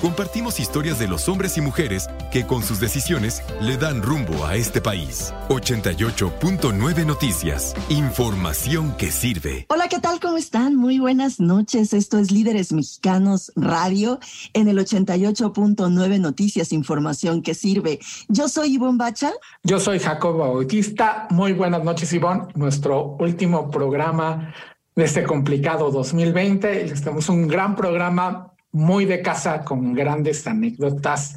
[0.00, 4.56] Compartimos historias de los hombres y mujeres que con sus decisiones le dan rumbo a
[4.56, 5.34] este país.
[5.50, 7.74] 88.9 Noticias.
[7.90, 9.66] Información que sirve.
[9.68, 10.18] Hola, ¿qué tal?
[10.18, 10.74] ¿Cómo están?
[10.74, 11.92] Muy buenas noches.
[11.92, 14.18] Esto es Líderes Mexicanos Radio
[14.54, 16.72] en el 88.9 Noticias.
[16.72, 17.98] Información que sirve.
[18.28, 19.32] Yo soy Ivonne Bacha.
[19.64, 21.26] Yo soy Jacobo Bautista.
[21.28, 22.44] Muy buenas noches, Ivonne.
[22.54, 24.54] Nuestro último programa
[24.96, 26.86] de este complicado 2020.
[26.86, 31.36] Les tenemos un gran programa muy de casa con grandes anécdotas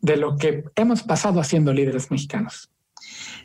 [0.00, 2.70] de lo que hemos pasado haciendo líderes mexicanos.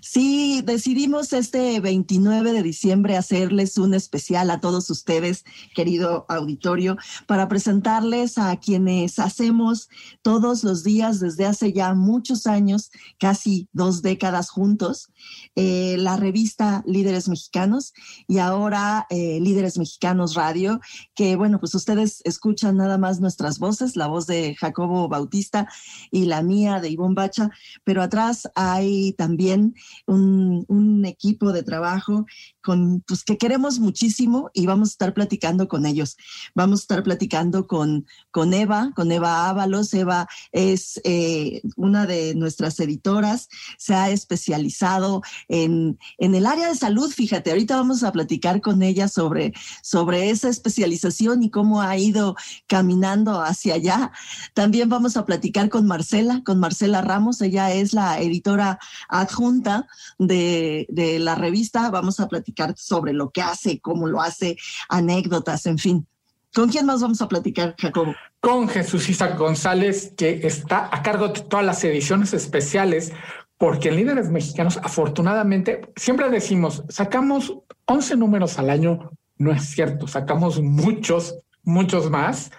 [0.06, 7.48] Sí, decidimos este 29 de diciembre hacerles un especial a todos ustedes, querido auditorio, para
[7.48, 9.88] presentarles a quienes hacemos
[10.22, 15.08] todos los días desde hace ya muchos años, casi dos décadas juntos,
[15.56, 17.94] eh, la revista Líderes Mexicanos
[18.28, 20.82] y ahora eh, Líderes Mexicanos Radio,
[21.16, 25.70] que bueno, pues ustedes escuchan nada más nuestras voces, la voz de Jacobo Bautista
[26.12, 27.52] y la mía de Ivonne Bacha,
[27.86, 29.76] pero atrás hay también
[30.08, 32.26] un, equipo de trabajo
[32.64, 36.18] con, pues, que queremos muchísimo y vamos a estar platicando con ellos.
[36.56, 39.94] Vamos a estar platicando con, con Eva, con Eva Ábalos.
[39.94, 46.76] Eva es eh, una de nuestras editoras, se ha especializado en, en el área de
[46.76, 47.12] salud.
[47.12, 52.36] Fíjate, ahorita vamos a platicar con ella sobre, sobre esa especialización y cómo ha ido
[52.68, 54.12] caminando hacia allá.
[54.54, 57.42] También vamos a platicar con Marcela, con Marcela Ramos.
[57.42, 60.88] Ella es la editora adjunta de,
[61.20, 61.90] la revista.
[61.90, 64.58] Vamos a platicar sobre lo que hace, cómo lo hace,
[64.90, 66.08] anécdotas, en fin.
[66.54, 68.14] ¿Con quién más vamos a platicar, Jacobo?
[68.40, 73.12] Con Jesús Isaac González, que está a cargo de todas las ediciones especiales,
[73.58, 77.54] porque en Líderes Mexicanos, afortunadamente, siempre decimos, sacamos
[77.86, 79.12] 11 números al año.
[79.38, 82.52] No es cierto, sacamos muchos, muchos más.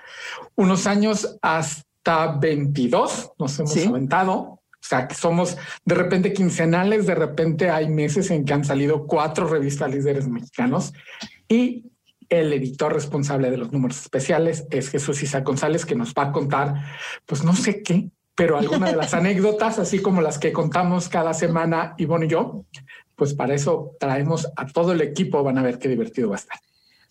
[0.56, 4.60] Unos años hasta 22 nos hemos aventado.
[4.84, 5.56] O sea, que somos
[5.86, 10.92] de repente quincenales, de repente hay meses en que han salido cuatro revistas líderes mexicanos
[11.48, 11.86] y
[12.28, 16.32] el editor responsable de los números especiales es Jesús Isa González, que nos va a
[16.32, 16.74] contar,
[17.24, 21.32] pues no sé qué, pero alguna de las anécdotas, así como las que contamos cada
[21.32, 22.66] semana Ivonne y yo,
[23.16, 26.40] pues para eso traemos a todo el equipo, van a ver qué divertido va a
[26.40, 26.58] estar.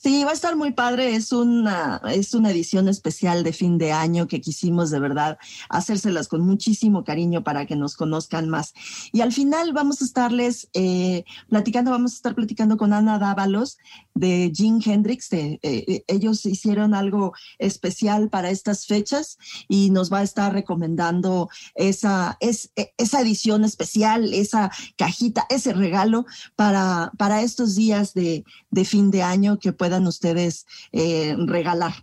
[0.04, 1.16] Sí, va a estar muy padre.
[1.16, 5.38] Es una, es una edición especial de fin de año que quisimos de verdad
[5.70, 8.74] hacérselas con muchísimo cariño para que nos conozcan más.
[9.14, 13.78] Y al final vamos a estarles eh, platicando, vamos a estar platicando con Ana Dávalos
[14.14, 15.32] de Jim Hendrix.
[15.34, 19.38] Eh, eh, ellos hicieron algo especial para estas fechas
[19.68, 25.74] y nos va a estar recomendando esa, es, e, esa edición especial, esa cajita, ese
[25.74, 26.26] regalo
[26.56, 31.94] para, para estos días de, de fin de año que pueden ustedes eh, regalar.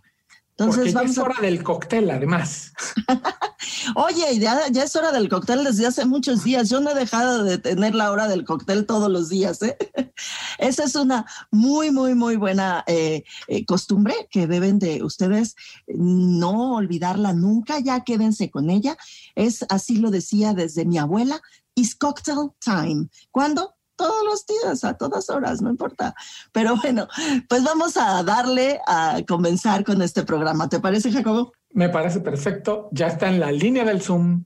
[0.57, 2.73] Entonces, vamos es hora del cóctel, además.
[3.95, 6.69] Oye, ya, ya, es hora del cóctel desde hace muchos días.
[6.69, 9.61] Yo no he dejado de tener la hora del cóctel todos los días.
[9.63, 9.77] ¿eh?
[10.59, 13.23] Esa es una muy, muy, muy buena eh,
[13.65, 15.55] costumbre que deben de ustedes
[15.87, 17.79] no olvidarla nunca.
[17.79, 18.97] Ya quédense con ella.
[19.35, 21.41] Es así lo decía desde mi abuela.
[21.73, 23.07] Is cocktail time.
[23.31, 23.75] ¿Cuándo?
[24.01, 26.15] Todos los días, a todas horas, no importa.
[26.51, 27.07] Pero bueno,
[27.47, 30.67] pues vamos a darle a comenzar con este programa.
[30.67, 31.53] ¿Te parece, Jacobo?
[31.69, 32.89] Me parece perfecto.
[32.91, 34.45] Ya está en la línea del Zoom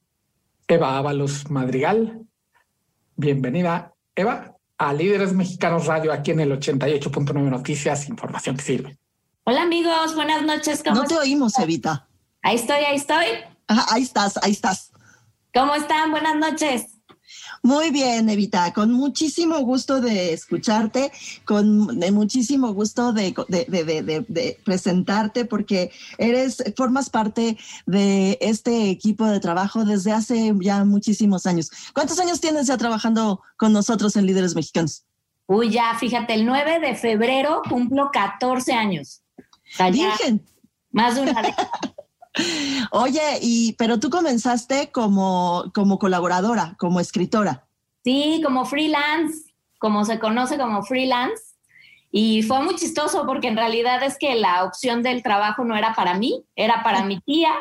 [0.67, 2.21] Eva Ábalos Madrigal.
[3.15, 8.97] Bienvenida, Eva, a Líderes Mexicanos Radio aquí en el 88.9 Noticias, información que sirve.
[9.45, 10.83] Hola amigos, buenas noches.
[10.83, 12.09] ¿Cómo no te oímos, Evita.
[12.41, 13.25] Ahí estoy, ahí estoy.
[13.67, 14.91] ahí estás, ahí estás.
[15.53, 16.11] ¿Cómo están?
[16.11, 16.94] Buenas noches.
[17.65, 21.11] Muy bien, Evita, con muchísimo gusto de escucharte,
[21.45, 25.89] con muchísimo gusto de, de, presentarte, porque
[26.19, 27.57] eres, formas parte
[27.87, 31.71] de este equipo de trabajo desde hace ya muchísimos años.
[31.95, 35.03] ¿Cuántos años tienes ya trabajando con nosotros en Líderes Mexicanos?
[35.47, 39.23] Uy, ya, fíjate, el 9 de febrero cumplo 14 años.
[39.91, 40.45] Virgen.
[40.91, 41.33] Más de una
[42.91, 47.64] Oye, y pero tú comenzaste como, como colaboradora, como escritora.
[48.05, 51.41] Sí, como freelance, como se conoce como freelance.
[52.11, 55.95] Y fue muy chistoso porque en realidad es que la opción del trabajo no era
[55.95, 57.51] para mí, era para mi tía,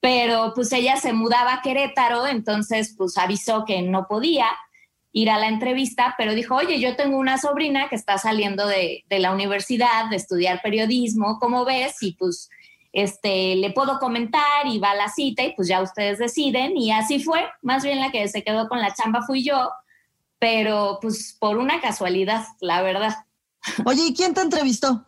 [0.00, 4.46] pero pues ella se mudaba a Querétaro, entonces pues avisó que no podía
[5.12, 9.04] ir a la entrevista, pero dijo, oye, yo tengo una sobrina que está saliendo de,
[9.10, 12.02] de la universidad, de estudiar periodismo, ¿cómo ves?
[12.02, 12.48] Y pues
[12.96, 16.92] este, le puedo comentar y va a la cita y pues ya ustedes deciden y
[16.92, 17.46] así fue.
[17.60, 19.70] Más bien la que se quedó con la chamba fui yo,
[20.38, 23.14] pero pues por una casualidad, la verdad.
[23.84, 25.04] Oye, ¿y quién te entrevistó?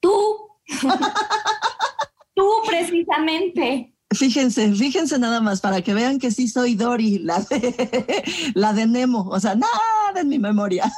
[0.00, 0.58] Tú.
[2.34, 3.94] Tú precisamente.
[4.12, 8.24] Fíjense, fíjense nada más para que vean que sí soy Dory, la de,
[8.56, 10.90] la de Nemo, o sea, nada en mi memoria.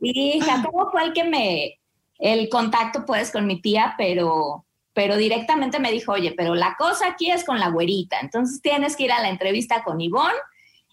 [0.00, 1.78] Sí, Jacobo fue el que me,
[2.18, 4.65] el contacto pues con mi tía, pero,
[4.96, 8.96] pero directamente me dijo, oye, pero la cosa aquí es con la güerita, entonces tienes
[8.96, 10.38] que ir a la entrevista con Ivonne.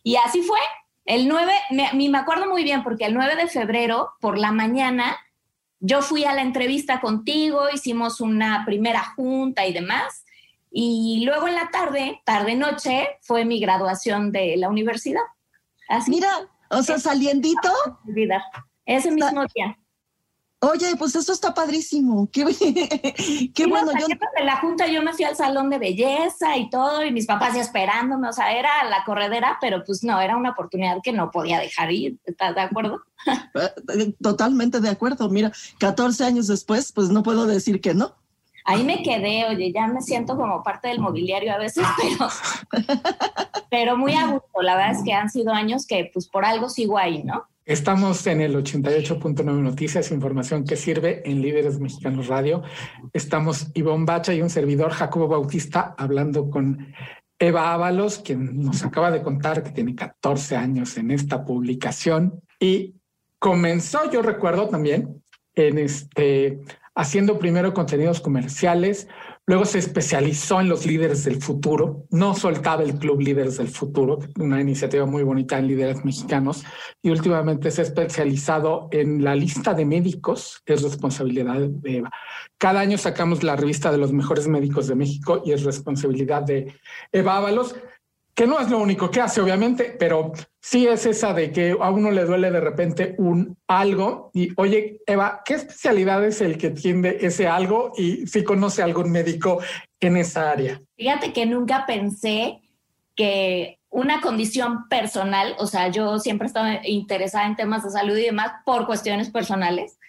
[0.04, 0.60] Y así fue.
[1.06, 5.18] El 9, me, me acuerdo muy bien porque el 9 de febrero por la mañana
[5.80, 10.26] yo fui a la entrevista contigo, hicimos una primera junta y demás.
[10.70, 15.24] Y luego en la tarde, tarde-noche, fue mi graduación de la universidad.
[15.88, 16.12] Así.
[16.12, 17.70] Mira, o sea, saliendito.
[18.86, 19.78] Ese mismo día.
[20.64, 22.30] Oye, pues eso está padrísimo.
[22.32, 22.46] Qué,
[23.54, 23.92] qué bueno.
[24.00, 24.08] yo...
[24.08, 27.54] De la junta yo me fui al salón de belleza y todo, y mis papás
[27.54, 31.32] ya esperándome, o sea, era la corredera, pero pues no, era una oportunidad que no
[31.32, 32.18] podía dejar ir.
[32.26, 33.02] ¿Estás de acuerdo?
[33.56, 35.30] Eh, totalmente de acuerdo.
[35.30, 38.16] Mira, 14 años después, pues no puedo decir que no.
[38.66, 42.90] Ahí me quedé, oye, ya me siento como parte del mobiliario a veces, pero,
[43.70, 44.62] pero muy a gusto.
[44.62, 47.46] La verdad es que han sido años que pues por algo sigo ahí, ¿no?
[47.66, 52.62] Estamos en el 88.9 Noticias, información que sirve en Líderes Mexicanos Radio.
[53.14, 56.94] Estamos Ivonne Bacha y un servidor, Jacobo Bautista, hablando con
[57.40, 62.96] Eva Ábalos, quien nos acaba de contar que tiene 14 años en esta publicación y
[63.40, 65.24] comenzó, yo recuerdo también,
[65.56, 66.60] en este,
[66.96, 69.08] haciendo primero contenidos comerciales,
[69.46, 74.20] Luego se especializó en los líderes del futuro, no soltaba el Club Líderes del Futuro,
[74.40, 76.64] una iniciativa muy bonita en líderes mexicanos,
[77.02, 82.10] y últimamente se ha especializado en la lista de médicos, que es responsabilidad de Eva.
[82.58, 86.74] Cada año sacamos la revista de los mejores médicos de México y es responsabilidad de
[87.12, 87.76] Eva Ábalos
[88.36, 91.90] que no es lo único que hace, obviamente, pero sí es esa de que a
[91.92, 96.72] uno le duele de repente un algo y, oye, Eva, ¿qué especialidad es el que
[96.72, 99.60] tiene ese algo y si conoce algún médico
[100.00, 100.82] en esa área?
[100.96, 102.62] Fíjate que nunca pensé
[103.16, 108.24] que una condición personal, o sea, yo siempre estaba interesada en temas de salud y
[108.24, 110.00] demás por cuestiones personales,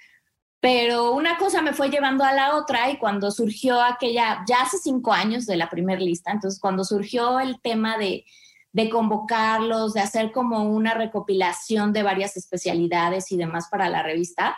[0.64, 4.78] pero una cosa me fue llevando a la otra y cuando surgió aquella, ya hace
[4.78, 8.24] cinco años de la primera lista, entonces cuando surgió el tema de,
[8.72, 14.56] de convocarlos, de hacer como una recopilación de varias especialidades y demás para la revista,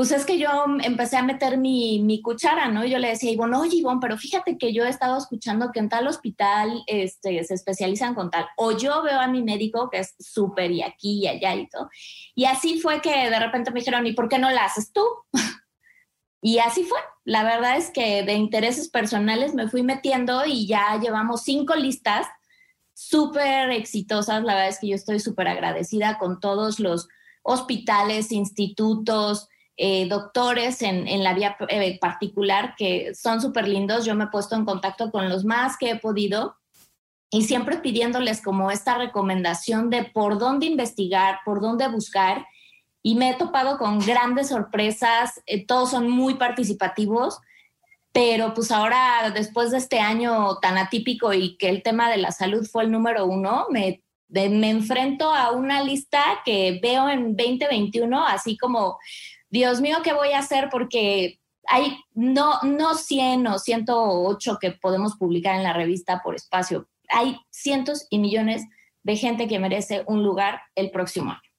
[0.00, 0.48] pues es que yo
[0.82, 2.86] empecé a meter mi, mi cuchara, ¿no?
[2.86, 5.90] Yo le decía Ivonne, oye Ivonne, pero fíjate que yo he estado escuchando que en
[5.90, 10.14] tal hospital este, se especializan con tal, o yo veo a mi médico que es
[10.18, 11.90] súper y aquí y allá y todo.
[12.34, 15.04] Y así fue que de repente me dijeron, ¿y por qué no la haces tú?
[16.40, 16.98] y así fue.
[17.24, 22.26] La verdad es que de intereses personales me fui metiendo y ya llevamos cinco listas
[22.94, 24.44] súper exitosas.
[24.44, 27.06] La verdad es que yo estoy súper agradecida con todos los
[27.42, 29.50] hospitales, institutos,
[29.82, 34.04] eh, doctores en, la vía eh, particular que son súper lindos.
[34.04, 36.54] Yo me he puesto en contacto con los más que he podido
[37.30, 42.44] y siempre pidiéndoles como esta recomendación de por dónde investigar, por dónde buscar.
[43.02, 47.40] Y me he topado con grandes sorpresas, eh, todos son muy participativos,
[48.12, 52.32] pero pues ahora, después de este año tan atípico y que el tema de la
[52.32, 58.26] salud fue el número uno, me, me enfrento a una lista que veo en 2021,
[58.26, 58.98] así como
[59.50, 60.68] Dios mío, ¿qué voy a hacer?
[60.70, 66.88] Porque hay no, no 100 o 108 que podemos publicar en la revista por espacio.
[67.08, 68.64] Hay cientos y millones
[69.02, 71.49] de gente que merece un lugar el próximo año.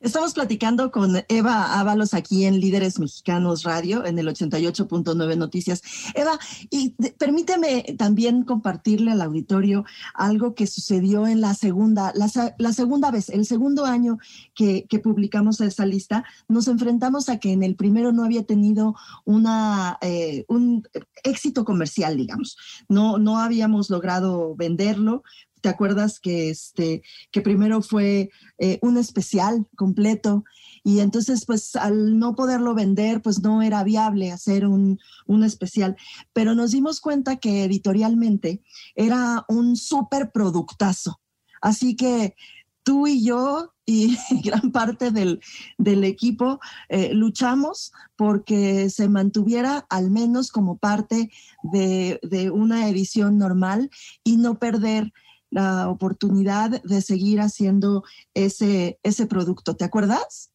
[0.00, 5.82] Estamos platicando con Eva Ábalos aquí en Líderes Mexicanos Radio, en el 88.9 Noticias.
[6.14, 6.38] Eva,
[6.70, 13.28] y permíteme también compartirle al auditorio algo que sucedió en la segunda, la, segunda vez,
[13.28, 14.16] el segundo año
[14.54, 18.94] que, publicamos esa lista, nos enfrentamos a que en el primero no había tenido
[19.26, 20.82] una, eh, un
[21.24, 22.56] éxito comercial, digamos.
[22.88, 25.24] No, no habíamos logrado venderlo,
[25.60, 30.44] ¿Te acuerdas que, este, que primero fue eh, un especial completo
[30.82, 35.96] y entonces pues al no poderlo vender pues no era viable hacer un, un especial,
[36.32, 38.62] pero nos dimos cuenta que editorialmente
[38.94, 41.20] era un súper productazo.
[41.60, 42.34] Así que
[42.82, 45.40] tú y yo y gran parte del,
[45.78, 51.30] del equipo eh, luchamos porque se mantuviera al menos como parte
[51.62, 53.90] de, de una edición normal
[54.24, 55.12] y no perder
[55.50, 58.04] la oportunidad de seguir haciendo
[58.34, 59.76] ese, ese producto.
[59.76, 60.52] ¿Te acuerdas?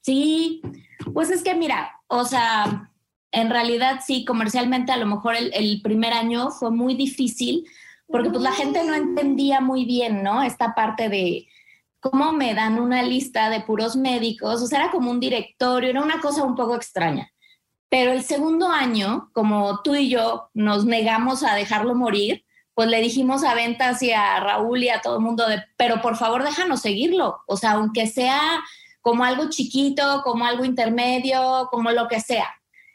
[0.00, 0.62] Sí,
[1.12, 2.90] pues es que mira, o sea,
[3.30, 7.66] En realidad sí, comercialmente a lo mejor el, el primer año fue muy difícil
[8.06, 10.42] porque pues la gente no entendía muy bien, ¿no?
[10.42, 11.46] Esta parte de
[12.00, 16.02] cómo me dan una lista de puros médicos, o sea, era como un directorio, era
[16.02, 17.30] una cosa un poco extraña.
[17.90, 22.44] Pero el segundo año, como tú y yo nos negamos a dejarlo morir,
[22.78, 26.00] pues le dijimos a Ventas y a Raúl y a todo el mundo de, pero
[26.00, 28.40] por favor déjanos seguirlo, o sea, aunque sea
[29.00, 32.46] como algo chiquito, como algo intermedio, como lo que sea.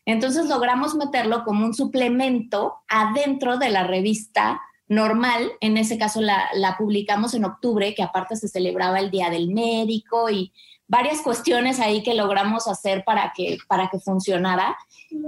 [0.05, 5.51] Entonces logramos meterlo como un suplemento adentro de la revista normal.
[5.59, 9.49] En ese caso la, la, publicamos en octubre, que aparte se celebraba el Día del
[9.49, 10.53] Médico y
[10.87, 14.77] varias cuestiones ahí que logramos hacer para que, para que funcionara.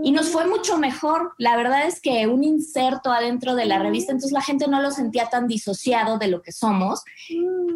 [0.04, 1.34] Y nos fue mucho mejor.
[1.38, 4.92] La verdad es que un inserto adentro de la revista, entonces la gente no lo
[4.92, 7.04] sentía tan disociado de lo que somos.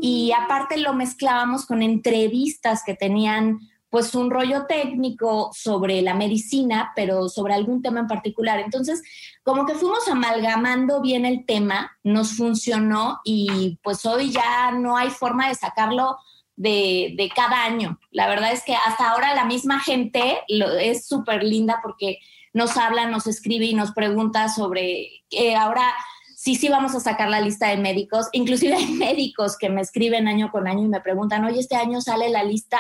[0.02, 6.92] Y aparte lo mezclábamos con entrevistas que tenían pues un rollo técnico sobre la medicina,
[6.96, 8.60] pero sobre algún tema en particular.
[8.60, 9.02] Entonces,
[9.44, 15.10] como que fuimos amalgamando bien el tema, nos funcionó y pues hoy ya no hay
[15.10, 16.18] forma de sacarlo
[16.60, 18.00] de, cada año.
[18.12, 20.40] La verdad es que hasta ahora la misma gente
[20.82, 22.20] es súper linda porque
[22.54, 25.94] nos habla, nos escribe y nos pregunta sobre eh, ahora
[26.36, 28.28] sí, sí vamos a sacar la lista de médicos.
[28.34, 32.02] Inclusive hay médicos que me escriben año con año y me preguntan, oye, este año
[32.02, 32.80] sale la lista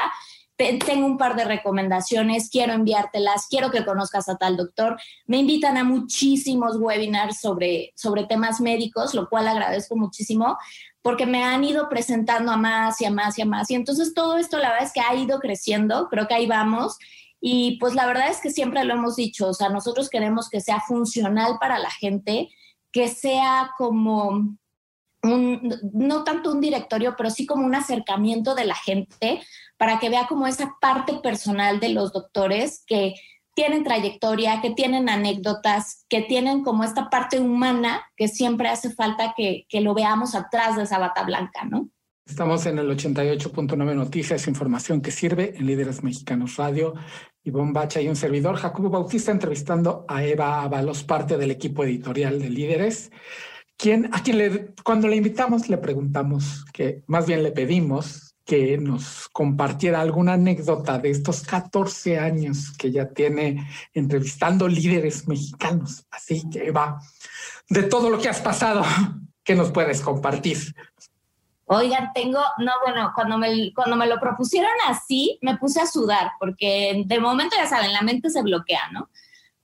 [0.85, 4.99] tengo un par de recomendaciones, quiero enviártelas, quiero que conozcas a tal doctor.
[5.25, 10.57] Me invitan a muchísimos webinars sobre, sobre temas médicos, lo cual agradezco muchísimo
[11.01, 13.69] porque me han ido presentando a más y a más y a más.
[13.71, 16.97] Y entonces todo esto la verdad es que ha ido creciendo, creo que ahí vamos.
[17.41, 20.59] Y pues la verdad es que siempre lo hemos dicho, o sea, nosotros queremos que
[20.59, 22.49] sea funcional para la gente,
[22.91, 24.57] que sea como
[25.23, 29.41] un, no tanto un directorio, pero sí como un acercamiento de la gente
[29.77, 33.15] para que vea como esa parte personal de los doctores que
[33.59, 39.33] tienen trayectoria, que tienen anécdotas, que tienen como esta parte humana que siempre hace falta
[39.35, 41.89] que, que lo veamos atrás de esa bata blanca, ¿no?
[42.25, 46.93] Estamos en el 88.9 Noticias, información que sirve en Líderes Mexicanos Radio.
[47.43, 52.39] Ivonne Bacha y un servidor, Jacobo Bautista, entrevistando a Eva Avalos, parte del equipo editorial
[52.39, 53.11] de Líderes
[53.75, 58.79] quien, a quien le, cuando le invitamos le preguntamos, que más bien le pedimos que
[58.79, 66.07] nos compartiera alguna anécdota de estos 14 años que ya tiene entrevistando líderes mexicanos.
[66.09, 66.99] Así que va,
[67.69, 68.83] de todo lo que has pasado,
[69.43, 70.57] ¿qué nos puedes compartir?
[71.65, 76.31] Oigan, tengo, no, bueno, cuando me, cuando me lo propusieron así, me puse a sudar,
[76.39, 79.11] porque de momento, ya saben, la mente se bloquea, ¿no?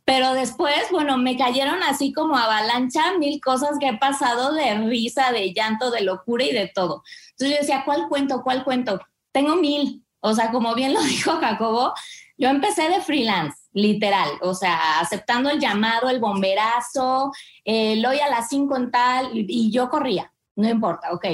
[0.05, 5.31] Pero después, bueno, me cayeron así como avalancha mil cosas que he pasado de risa,
[5.31, 7.03] de llanto, de locura y de todo.
[7.31, 8.43] Entonces yo decía, ¿cuál cuento?
[8.43, 9.01] ¿Cuál cuento?
[9.31, 10.03] Tengo mil.
[10.19, 11.93] O sea, como bien lo dijo Jacobo,
[12.37, 14.29] yo empecé de freelance, literal.
[14.41, 17.31] O sea, aceptando el llamado, el bomberazo,
[17.63, 20.31] el hoy a las cinco en tal, y yo corría.
[20.55, 21.25] No importa, ok.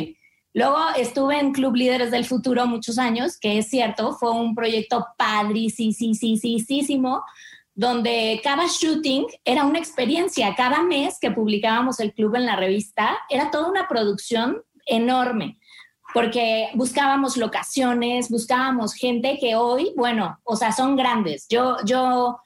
[0.53, 5.07] Luego estuve en Club Líderes del Futuro muchos años, que es cierto, fue un proyecto
[5.17, 7.23] padrísimo,
[7.73, 10.55] donde cada shooting era una experiencia.
[10.55, 15.57] Cada mes que publicábamos el club en la revista era toda una producción enorme,
[16.13, 21.47] porque buscábamos locaciones, buscábamos gente que hoy, bueno, o sea, son grandes.
[21.49, 22.39] Yo, yo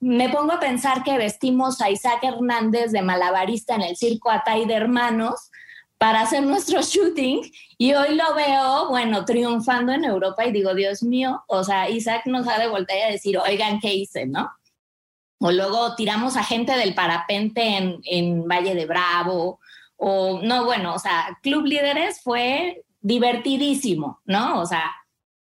[0.00, 4.66] me pongo a pensar que vestimos a Isaac Hernández de malabarista en el circo Atay
[4.66, 5.50] de Hermanos
[5.98, 7.42] para hacer nuestro shooting
[7.78, 12.22] y hoy lo veo, bueno, triunfando en Europa y digo, Dios mío, o sea, Isaac
[12.26, 14.50] nos ha de voltear a decir, oigan, ¿qué hice, no?
[15.42, 19.58] O luego tiramos a gente del parapente en, en Valle de Bravo,
[19.96, 24.60] o no, bueno, o sea, Club Líderes fue divertidísimo, ¿no?
[24.60, 24.92] O sea,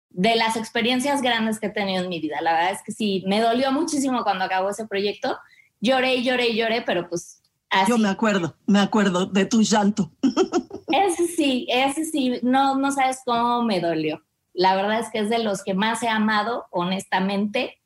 [0.10, 2.42] de las experiencias grandes que he tenido en mi vida.
[2.42, 5.38] La verdad es que sí, me dolió muchísimo cuando acabó ese proyecto.
[5.80, 7.92] Lloré, lloré, lloré, pero pues así.
[7.92, 10.12] Yo me acuerdo, me acuerdo de tu llanto.
[10.89, 14.24] Ese sí, ese sí, no, no sabes cómo me dolió.
[14.54, 17.77] La verdad es que es de los que más he amado, honestamente.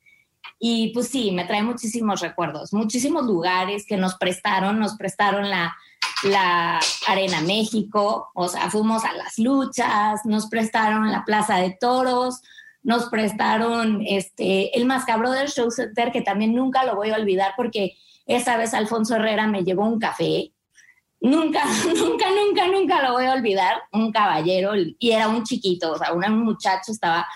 [0.63, 5.75] Y pues sí, me trae muchísimos recuerdos, muchísimos lugares que nos prestaron, nos prestaron la,
[6.23, 12.41] la Arena México, o sea, fuimos a las luchas, nos prestaron la Plaza de Toros,
[12.83, 17.97] nos prestaron este, el Mascabro Show Center, que también nunca lo voy a olvidar porque
[18.27, 20.53] esa vez Alfonso Herrera me llevó un café.
[21.19, 21.63] Nunca,
[21.95, 23.81] nunca, nunca, nunca lo voy a olvidar.
[23.91, 27.27] Un caballero y era un chiquito, o sea, un muchacho estaba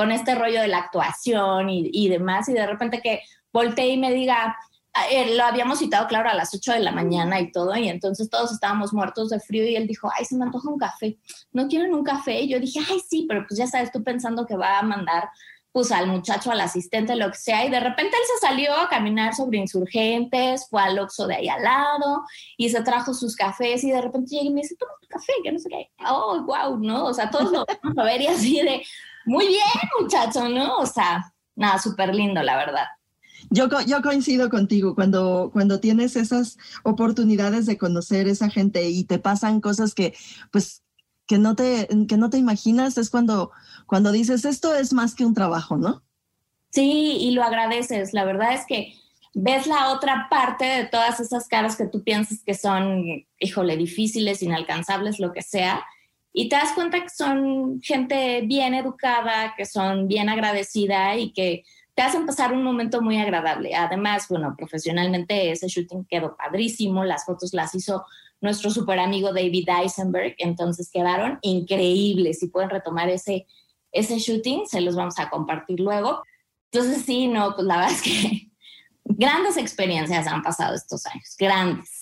[0.00, 3.20] con este rollo de la actuación y, demás, y de repente que
[3.52, 4.56] volteé y me diga,
[4.94, 7.86] ah, eh, lo habíamos citado, claro, a las 8 de la mañana y todo, y
[7.86, 11.18] entonces todos estábamos muertos de frío y él dijo, ay, se me antoja un café,
[11.52, 12.40] ¿no quieren un café?
[12.40, 15.28] Y yo dije, ay, sí, pero pues ya sabes, tú pensando que va a mandar
[15.70, 18.88] pues al muchacho, al asistente, lo que sea, y de repente él se salió a
[18.88, 22.24] caminar sobre insurgentes, fue al Oxxo de ahí al lado
[22.56, 25.34] y se trajo sus cafés y de repente llega y me dice, toma tu café,
[25.44, 25.90] que no sé qué.
[26.08, 27.04] Oh, wow, ¿no?
[27.04, 28.82] O sea, todos lo vamos a ver y así de,
[29.26, 29.60] muy bien,
[30.00, 30.78] muchacho, ¿no?
[30.78, 32.86] O sea, nada, súper lindo, la verdad.
[33.50, 39.18] Yo, yo coincido contigo, cuando, cuando tienes esas oportunidades de conocer esa gente y te
[39.18, 40.14] pasan cosas que,
[40.52, 40.82] pues,
[41.26, 43.50] que no te, que no te imaginas, es cuando,
[43.86, 46.02] cuando dices, esto es más que un trabajo, ¿no?
[46.70, 48.12] Sí, y lo agradeces.
[48.12, 48.94] La verdad es que
[49.34, 53.04] ves la otra parte de todas esas caras que tú piensas que son,
[53.38, 55.84] híjole, difíciles, inalcanzables, lo que sea,
[56.32, 61.64] y te das cuenta que son gente bien educada, que son bien agradecida y que
[61.94, 63.74] te hacen pasar un momento muy agradable.
[63.74, 68.04] Además, bueno, profesionalmente ese shooting quedó padrísimo, las fotos las hizo
[68.40, 72.38] nuestro super amigo David Eisenberg, entonces quedaron increíbles.
[72.38, 73.46] Si pueden retomar ese,
[73.92, 76.22] ese shooting, se los vamos a compartir luego.
[76.72, 78.50] Entonces, sí, no, pues la verdad es que
[79.04, 81.99] grandes experiencias han pasado estos años, grandes.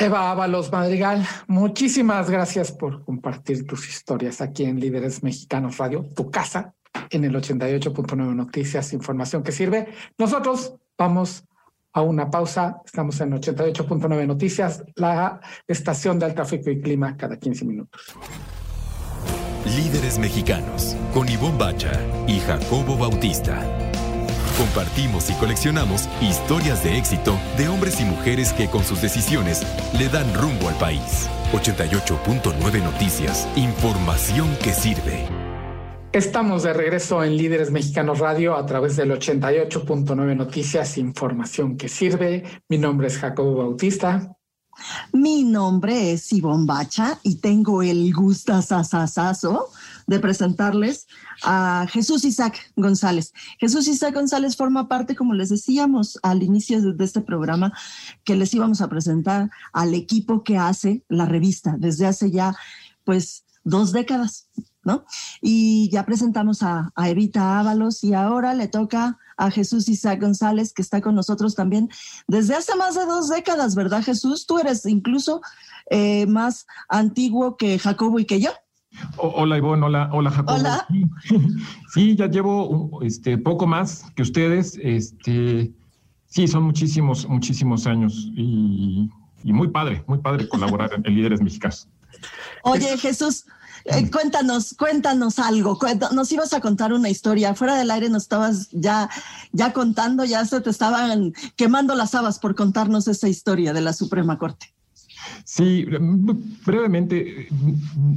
[0.00, 6.30] Eva Ábalos Madrigal, muchísimas gracias por compartir tus historias aquí en Líderes Mexicanos Radio, tu
[6.30, 6.72] casa,
[7.10, 9.88] en el 88.9 Noticias, información que sirve.
[10.16, 11.44] Nosotros vamos
[11.92, 12.80] a una pausa.
[12.84, 18.14] Estamos en 88.9 Noticias, la estación del tráfico y clima cada 15 minutos.
[19.64, 21.92] Líderes mexicanos con Ivonne Bacha
[22.28, 23.87] y Jacobo Bautista.
[24.58, 29.62] Compartimos y coleccionamos historias de éxito de hombres y mujeres que con sus decisiones
[29.96, 31.30] le dan rumbo al país.
[31.52, 35.28] 88.9 Noticias, información que sirve.
[36.10, 42.42] Estamos de regreso en Líderes Mexicanos Radio a través del 88.9 Noticias, información que sirve.
[42.68, 44.37] Mi nombre es Jacobo Bautista.
[45.12, 49.70] Mi nombre es Ivonne Bacha y tengo el gustazazazazo
[50.06, 51.06] de presentarles
[51.42, 53.32] a Jesús Isaac González.
[53.58, 57.72] Jesús Isaac González forma parte, como les decíamos al inicio de este programa,
[58.24, 62.54] que les íbamos a presentar al equipo que hace la revista desde hace ya,
[63.04, 64.48] pues, dos décadas.
[65.40, 70.82] Y ya presentamos a, Evita Ábalos y ahora le toca a Jesús Isaac González, que
[70.82, 71.88] está con nosotros también
[72.26, 74.46] desde hace más de dos décadas, ¿verdad, Jesús?
[74.46, 75.40] Tú eres incluso
[75.90, 78.50] eh, más antiguo que Jacobo y que yo.
[79.16, 80.58] hola Ivonne, hola, hola Jacobo.
[80.58, 80.86] Hola.
[81.94, 84.78] Sí, ya llevo este, poco más que ustedes.
[84.82, 85.72] Este,
[86.26, 89.08] sí, son muchísimos, muchísimos años y,
[89.42, 91.88] y muy padre, muy padre colaborar en Líderes Mexicanos.
[92.62, 93.44] Oye, Jesús,
[93.84, 95.78] eh, cuéntanos, cuéntanos algo.
[96.14, 97.54] Nos ibas a contar una historia.
[97.54, 99.08] Fuera del aire nos estabas ya,
[99.52, 103.92] ya contando, ya se te estaban quemando las habas por contarnos esa historia de la
[103.92, 104.74] Suprema Corte.
[105.44, 105.84] Sí,
[106.66, 107.48] brevemente,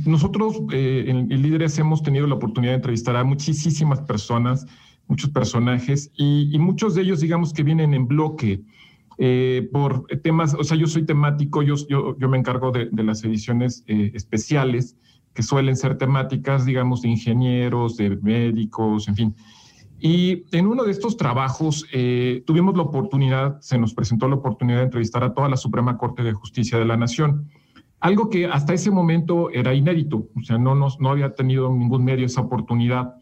[0.06, 4.65] nosotros eh, en, Líderes hemos tenido la oportunidad de entrevistar a muchísimas personas,
[5.08, 8.62] muchos personajes, y, muchos de ellos, digamos, que vienen en bloque.
[9.17, 13.24] Eh, por temas, o sea, yo soy temático, yo, yo, yo me encargo de, las
[13.24, 14.95] ediciones especiales
[15.34, 19.36] que suelen ser temáticas, digamos, de ingenieros, de médicos, en fin.
[20.00, 24.80] Y en uno de estos trabajos eh, tuvimos la oportunidad, se nos presentó la oportunidad
[24.80, 27.50] de entrevistar a toda la Suprema Corte de Justicia de la Nación,
[28.00, 32.04] algo que hasta ese momento era inédito, o sea, no, nos, no había tenido ningún
[32.04, 33.13] medio esa oportunidad.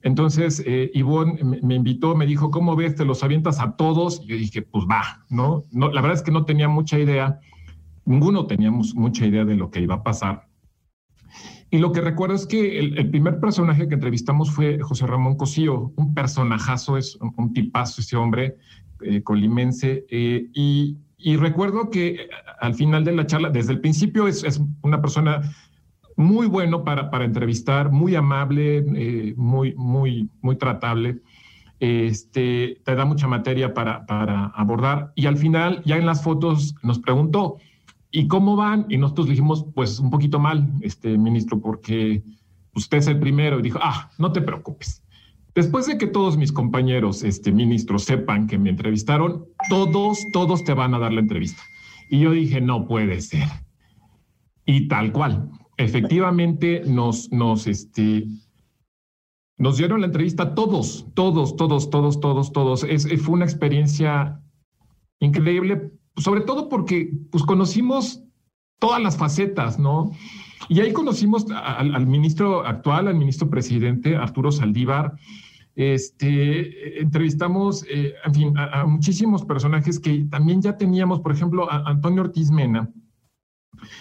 [0.00, 2.94] Entonces, eh, Ivonne me, invitó, me dijo, ¿cómo ves?
[2.94, 4.22] ¿Te los avientas a todos?
[4.22, 5.66] Y yo dije, pues va, ¿no?
[5.72, 5.90] ¿no?
[5.90, 7.38] La verdad es que no tenía mucha idea,
[8.06, 10.48] ninguno teníamos mucha idea de lo que iba a pasar.
[11.70, 15.92] Y lo que recuerdo es que el, primer personaje que entrevistamos fue José Ramón Cosío,
[15.96, 18.56] un personajazo, es un, tipazo ese hombre
[19.02, 20.06] eh, colimense.
[20.08, 20.98] Eh, y,
[21.36, 22.28] recuerdo que
[22.60, 25.40] al final de la charla, desde el principio es, una persona
[26.16, 31.22] muy bueno para, para entrevistar, muy amable, eh, muy, muy, muy tratable.
[31.80, 35.12] Este, te da mucha materia para, para abordar.
[35.16, 37.58] Y al final, ya en las fotos, nos preguntó,
[38.16, 38.86] ¿Y cómo van?
[38.88, 42.22] Y nosotros dijimos, pues un poquito mal, este ministro, porque
[42.76, 43.58] usted es el primero.
[43.58, 45.02] Y dijo, ah, no te preocupes.
[45.52, 50.74] Después de que todos mis compañeros, este ministros, sepan que me entrevistaron, todos, todos te
[50.74, 51.60] van a dar la entrevista.
[52.08, 53.48] Y yo dije, no puede ser.
[54.64, 55.50] Y tal cual.
[55.76, 58.28] Efectivamente, nos, nos, este,
[59.58, 62.84] nos dieron la entrevista todos, todos, todos, todos, todos, todos.
[62.84, 64.40] Es, fue una experiencia
[65.18, 68.22] increíble sobre todo porque pues conocimos
[68.78, 70.12] todas las facetas, ¿no?
[70.68, 75.14] Y ahí conocimos al, ministro actual, al ministro presidente Arturo Saldívar.
[75.74, 81.88] Este, entrevistamos, eh, en fin, a, muchísimos personajes que también ya teníamos, por ejemplo, a
[81.90, 82.90] Antonio Ortiz Mena,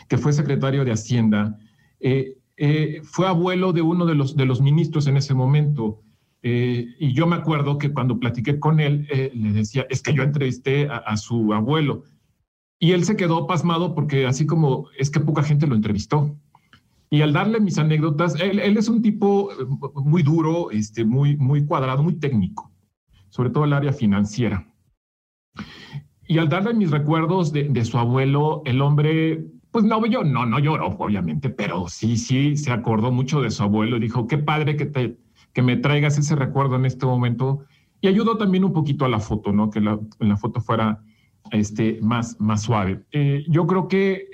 [0.07, 1.57] que fue secretario de Hacienda,
[1.99, 6.02] eh, eh, fue abuelo de uno de los, de los ministros en ese momento.
[6.45, 10.13] Eh, y yo me acuerdo que cuando platiqué con él, eh, le decía, es que
[10.13, 12.03] yo entrevisté a, su abuelo.
[12.79, 16.37] Y él se quedó pasmado porque así como es que poca gente lo entrevistó.
[17.09, 21.65] Y al darle mis anécdotas, él, es un tipo eh, muy duro, este, muy, muy
[21.65, 22.71] cuadrado, muy técnico,
[23.29, 24.67] sobre todo el área financiera.
[26.27, 30.45] Y al darle mis recuerdos de, de su abuelo, el hombre pues no, yo no,
[30.45, 33.97] no lloró, obviamente, pero sí, sí, se acordó mucho de su abuelo.
[33.97, 35.17] Dijo, qué padre que te,
[35.53, 37.65] que me traigas ese recuerdo en este momento.
[38.01, 39.69] Y ayudó también un poquito a la foto, ¿no?
[39.69, 41.03] Que la, la foto fuera
[41.51, 43.03] este, más, más suave.
[43.11, 44.27] Eh, yo creo que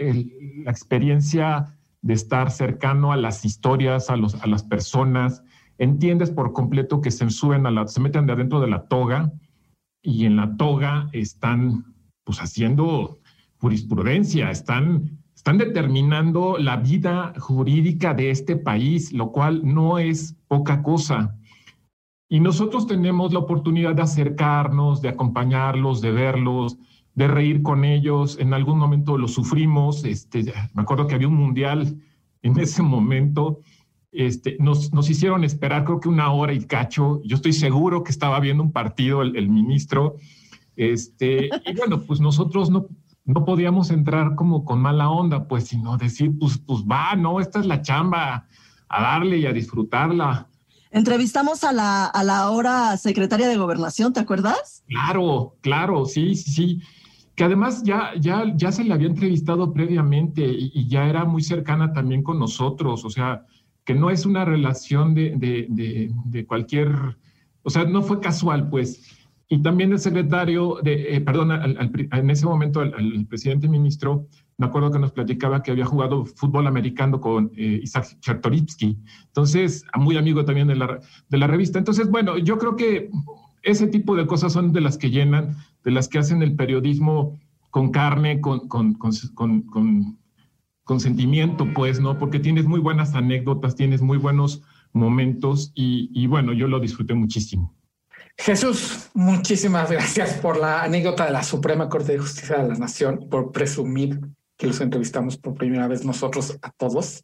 [0.63, 5.43] la experiencia de estar cercano a las historias, a, los, a las personas,
[5.77, 9.31] entiendes por completo que se suben a la, se meten de adentro de la toga
[10.01, 13.19] y en la toga están pues haciendo
[13.57, 20.83] jurisprudencia, están están determinando la vida jurídica de este país, lo cual no es poca
[20.83, 21.33] cosa.
[22.27, 26.77] Y nosotros tenemos la oportunidad de acercarnos, de acompañarlos, de verlos,
[27.15, 28.37] de reír con ellos.
[28.37, 30.03] En algún momento lo sufrimos.
[30.03, 31.95] Este, me acuerdo que había un mundial
[32.41, 33.61] en ese momento.
[34.11, 37.21] Este, nos, nos hicieron esperar creo que una hora y cacho.
[37.23, 40.17] Yo estoy seguro que estaba viendo un partido el, el ministro.
[40.75, 42.87] Este, y bueno, pues nosotros no,
[43.25, 47.59] no podíamos entrar como con mala onda, pues, sino decir, pues, pues va, no, esta
[47.59, 48.47] es la chamba,
[48.87, 50.47] a darle y a disfrutarla.
[50.91, 54.83] Entrevistamos a la, a la ahora secretaria de Gobernación, ¿te acuerdas?
[54.87, 56.81] Claro, claro, sí, sí, sí.
[57.35, 61.93] Que además ya, ya, ya se le había entrevistado previamente y, ya era muy cercana
[61.93, 63.45] también con nosotros, o sea,
[63.85, 67.17] que no es una relación de, de, de, de cualquier,
[67.61, 69.18] o sea, no fue casual, pues
[69.51, 74.27] y también el secretario, de, eh, perdón, en ese momento el, presidente ministro,
[74.59, 79.85] me acuerdo que nos platicaba que había jugado fútbol americano con eh, Isaac Chertorivsky, entonces,
[79.95, 81.79] muy amigo también de la, de la revista.
[81.79, 83.09] Entonces, bueno, yo creo que
[83.63, 87.39] ese tipo de cosas son de las que llenan, de las que hacen el periodismo
[87.71, 92.19] con carne, con, con, con, sentimiento, pues, ¿no?
[92.19, 94.61] Porque tienes muy buenas anécdotas, tienes muy buenos
[94.93, 97.78] momentos y bueno, yo lo disfruté muchísimo.
[98.39, 103.27] Jesús, muchísimas gracias por la anécdota de la Suprema Corte de Justicia de la Nación,
[103.29, 104.19] por presumir
[104.55, 107.21] que los entrevistamos por primera vez nosotros a todos.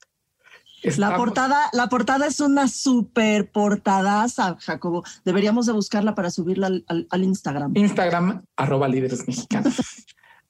[0.97, 5.03] La portada, la portada es una super portadaza, Jacobo.
[5.23, 7.71] Deberíamos de buscarla para subirla al, Instagram.
[7.75, 9.77] Instagram, arroba líderes mexicanos.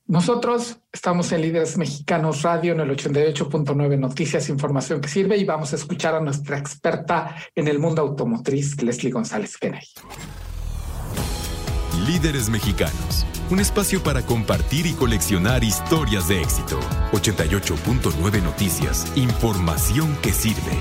[0.07, 5.73] Nosotros estamos en Líderes Mexicanos Radio en el 88.9 Noticias, Información que Sirve y vamos
[5.73, 9.87] a escuchar a nuestra experta en el mundo automotriz, Leslie González Kennedy.
[12.07, 16.79] Líderes Mexicanos, un espacio para compartir y coleccionar historias de éxito.
[17.13, 20.77] 88.9 Noticias, información que sirve.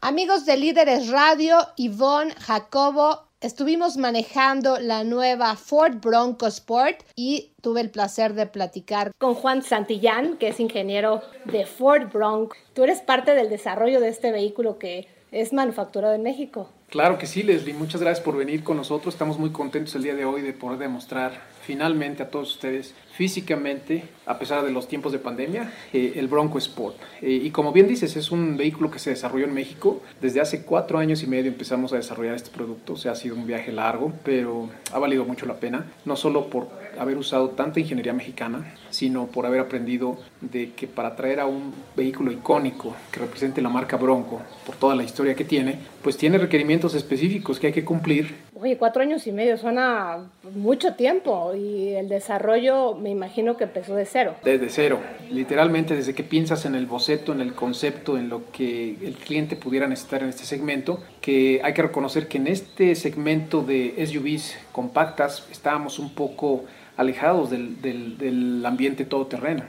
[0.00, 7.80] Amigos de Líderes Radio, Ivonne, Jacobo, estuvimos manejando la nueva Ford Bronco Sport y tuve
[7.80, 12.54] el placer de platicar con Juan Santillán, que es ingeniero de Ford Bronco.
[12.72, 16.68] Tú eres parte del desarrollo de este vehículo que es manufacturado en México.
[16.90, 17.74] Claro que sí, Leslie.
[17.74, 19.12] Muchas gracias por venir con nosotros.
[19.12, 24.04] Estamos muy contentos el día de hoy de poder demostrar finalmente a todos ustedes físicamente,
[24.26, 26.94] a pesar de los tiempos de pandemia, eh, el Bronco Sport.
[27.20, 30.00] Eh, y como bien dices, es un vehículo que se desarrolló en México.
[30.22, 32.92] Desde hace cuatro años y medio empezamos a desarrollar este producto.
[32.92, 35.90] O sea, ha sido un viaje largo, pero ha valido mucho la pena.
[36.04, 41.16] No solo por haber usado tanta ingeniería mexicana, sino por haber aprendido de que para
[41.16, 45.44] traer a un vehículo icónico que represente la marca Bronco, por toda la historia que
[45.44, 48.34] tiene, pues tiene requerimientos específicos que hay que cumplir.
[48.60, 53.94] Oye, cuatro años y medio suena mucho tiempo y el desarrollo me imagino que empezó
[53.94, 54.34] de cero.
[54.44, 58.98] Desde cero, literalmente desde que piensas en el boceto, en el concepto, en lo que
[59.02, 63.62] el cliente pudiera necesitar en este segmento, que hay que reconocer que en este segmento
[63.62, 66.66] de SUVs compactas estábamos un poco
[66.98, 69.62] alejados del, del, del ambiente todoterreno.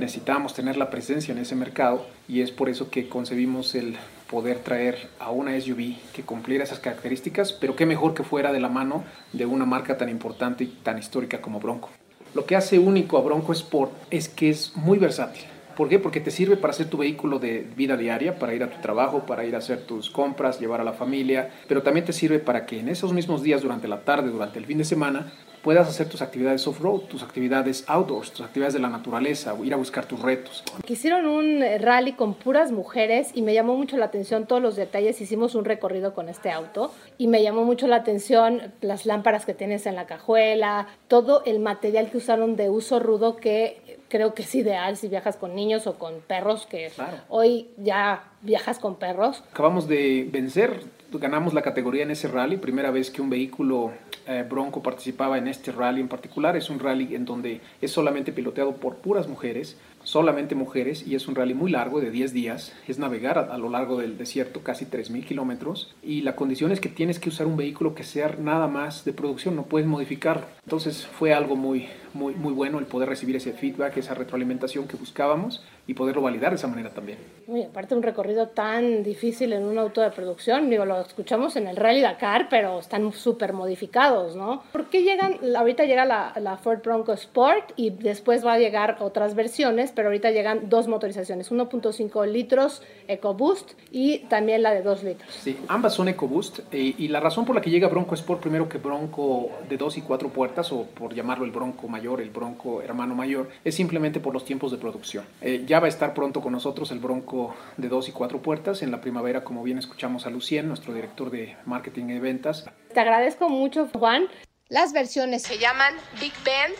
[0.00, 3.96] Necesitábamos tener la presencia en ese mercado y es por eso que concebimos el
[4.30, 8.60] poder traer a una SUV que cumpliera esas características, pero qué mejor que fuera de
[8.60, 11.90] la mano de una marca tan importante y tan histórica como Bronco.
[12.38, 15.42] Lo que hace único a Bronco Sport es que es muy versátil.
[15.76, 15.98] ¿Por qué?
[15.98, 19.26] Porque te sirve para hacer tu vehículo de vida diaria, para ir a tu trabajo,
[19.26, 22.64] para ir a hacer tus compras, llevar a la familia, pero también te sirve para
[22.64, 26.08] que en esos mismos días, durante la tarde, durante el fin de semana, puedas hacer
[26.08, 30.06] tus actividades off-road, tus actividades outdoors, tus actividades de la naturaleza, o ir a buscar
[30.06, 30.62] tus retos.
[30.86, 34.76] Hicieron un eh, rally con puras mujeres y me llamó mucho la atención todos los
[34.76, 35.20] detalles.
[35.20, 39.54] Hicimos un recorrido con este auto y me llamó mucho la atención las lámparas que
[39.54, 44.42] tienes en la cajuela, todo el material que usaron de uso rudo que creo que
[44.42, 46.90] es ideal si viajas con niños o con perros, que
[47.28, 49.42] hoy ya viajas con perros.
[49.52, 53.92] Acabamos de vencer ganamos la categoría en ese rally, primera vez que un vehículo
[54.26, 56.56] eh, Bronco participaba en este rally en particular.
[56.56, 61.28] Es un rally en donde es solamente piloteado por puras mujeres solamente mujeres y es
[61.28, 62.72] un rally muy largo de 10 días.
[62.86, 66.88] Es navegar a, lo largo del desierto casi 3.000 kilómetros y la condición es que
[66.88, 70.46] tienes que usar un vehículo que sea nada más de producción, no puedes modificarlo.
[70.64, 74.96] Entonces fue algo muy, muy, muy bueno el poder recibir ese feedback, esa retroalimentación que
[74.96, 77.18] buscábamos y poderlo validar de esa manera también.
[77.46, 81.66] Muy aparte un recorrido tan difícil en un auto de producción, digo, lo escuchamos en
[81.66, 84.62] el Rally Dakar, pero están súper modificados, ¿no?
[84.70, 88.98] ¿Por qué llegan, ahorita llega la, la Ford Bronco Sport y después va a llegar
[89.00, 95.02] otras versiones, pero ahorita llegan dos motorizaciones, 1.5 litros EcoBoost y también la de 2
[95.04, 95.32] litros.
[95.32, 98.68] Sí, ambas son EcoBoost eh, y la razón por la que llega Bronco Sport primero
[98.68, 102.82] que Bronco de 2 y 4 puertas o por llamarlo el Bronco mayor, el Bronco
[102.82, 105.24] hermano mayor, es simplemente por los tiempos de producción.
[105.40, 108.82] Eh, ya va a estar pronto con nosotros el Bronco de dos y cuatro puertas.
[108.82, 112.64] En la primavera, como bien escuchamos a Lucien, nuestro director de marketing y ventas.
[112.92, 114.28] Te agradezco mucho, Juan.
[114.68, 116.74] Las versiones se llaman Big Bend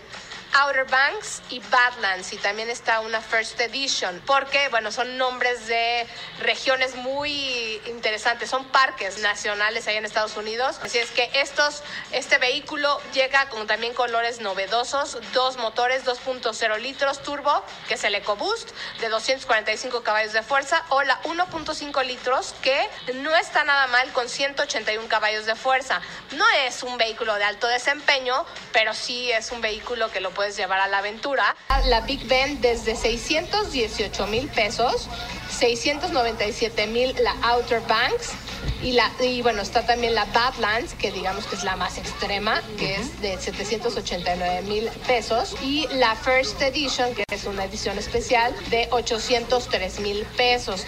[0.55, 6.07] Outer Banks y Badlands y también está una First Edition porque bueno son nombres de
[6.41, 10.81] regiones muy interesantes son parques nacionales ahí en Estados Unidos.
[10.83, 11.83] Así es que estos
[12.13, 18.15] este vehículo llega con también colores novedosos dos motores 2.0 litros turbo que es el
[18.15, 24.11] EcoBoost de 245 caballos de fuerza o la 1.5 litros que no está nada mal
[24.13, 26.01] con 181 caballos de fuerza.
[26.33, 30.57] No es un vehículo de alto desempeño pero sí es un vehículo que lo puedes
[30.57, 31.57] llevar a la aventura.
[31.87, 35.09] La Big Ben desde 618 mil pesos,
[35.51, 38.35] 697 mil la Outer Banks
[38.81, 42.63] y, la, y bueno, está también la Badlands, que digamos que es la más extrema,
[42.79, 48.55] que es de 789 mil pesos, y la First Edition, que es una edición especial
[48.71, 50.87] de 803 mil pesos.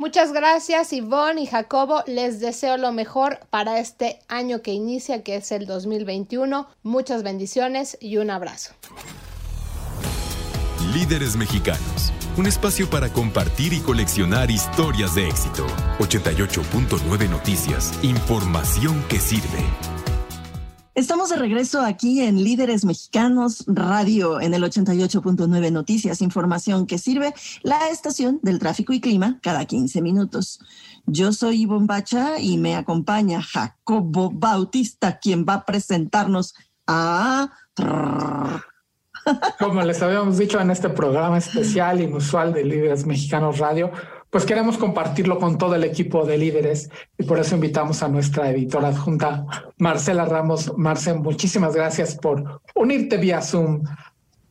[0.00, 2.02] Muchas gracias Ivonne y Jacobo.
[2.06, 6.66] Les deseo lo mejor para este año que inicia, que es el 2021.
[6.82, 8.72] Muchas bendiciones y un abrazo.
[10.94, 12.14] Líderes Mexicanos.
[12.38, 15.66] Un espacio para compartir y coleccionar historias de éxito.
[15.98, 17.92] 88.9 Noticias.
[18.02, 19.99] Información que sirve.
[20.96, 27.32] Estamos de regreso aquí en Líderes Mexicanos Radio en el 88.9 Noticias, información que sirve
[27.62, 30.58] la estación del tráfico y clima cada 15 minutos.
[31.06, 36.54] Yo soy Ivonne Bacha y me acompaña Jacobo Bautista, quien va a presentarnos
[36.88, 37.52] a...
[39.60, 43.92] Como les habíamos dicho en este programa especial inusual de Líderes Mexicanos Radio,
[44.30, 46.88] pues queremos compartirlo con todo el equipo de líderes
[47.18, 49.44] y por eso invitamos a nuestra editora adjunta,
[49.76, 50.72] Marcela Ramos.
[50.78, 53.82] Marcel, muchísimas gracias por unirte vía Zoom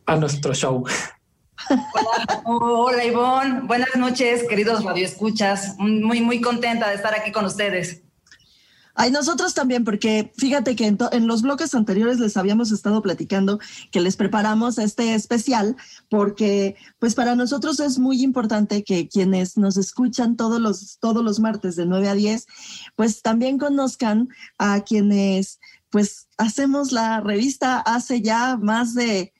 [0.05, 0.83] a nuestro show.
[1.69, 5.75] Hola, hola Ivonne, buenas noches, queridos radioescuchas.
[5.77, 8.03] Muy, muy contenta de estar aquí con ustedes.
[9.01, 13.57] Ay, nosotros también, porque fíjate que en, los bloques anteriores les habíamos estado platicando
[13.91, 15.77] que les preparamos este especial,
[16.09, 21.39] porque pues para nosotros es muy importante que quienes nos escuchan todos los, todos los
[21.39, 22.45] martes de 9 a 10,
[22.97, 29.31] pues también conozcan a quienes pues hacemos la revista hace ya más de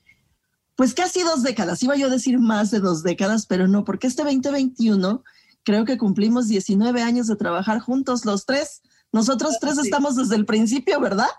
[0.77, 4.07] pues casi dos décadas, iba yo a decir más de dos décadas, pero no, porque
[4.07, 5.21] este 2021
[5.63, 8.83] creo que cumplimos 19 años de trabajar juntos los tres.
[9.11, 11.29] Nosotros tres estamos desde el principio, ¿verdad?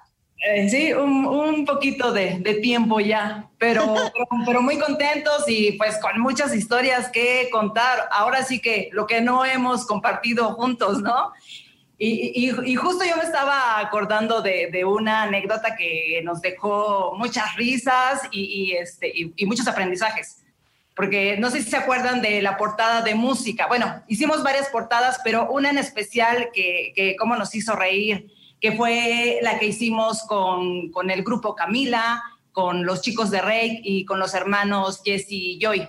[0.42, 3.94] Eh, sí, un, poquito de, tiempo ya, pero,
[4.46, 8.08] pero, muy contentos y pues con muchas historias que contar.
[8.10, 11.32] Ahora sí que lo que no hemos compartido juntos, ¿no?
[12.02, 18.72] Y, justo yo me estaba acordando de, una anécdota que nos dejó muchas risas y,
[18.72, 20.40] este, y muchos aprendizajes
[20.94, 23.66] porque no sé si se acuerdan de la portada de música.
[23.66, 28.26] Bueno, hicimos varias portadas, pero una en especial que, que cómo nos hizo reír,
[28.60, 32.22] que fue la que hicimos con, con el grupo Camila,
[32.52, 35.88] con los chicos de Rey y con los hermanos Jesse y Joy,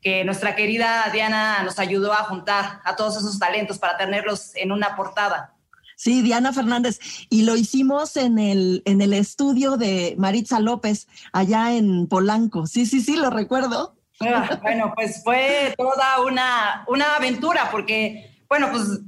[0.00, 4.70] que nuestra querida Diana nos ayudó a juntar a todos esos talentos para tenerlos en
[4.70, 5.54] una portada.
[5.96, 6.98] Sí, Diana Fernández.
[7.30, 12.66] Y lo hicimos en el, en el estudio de Maritza López, allá en Polanco.
[12.66, 13.93] Sí, sí, sí, lo recuerdo.
[14.20, 19.00] Ah, bueno, pues fue toda una, una aventura porque, bueno, pues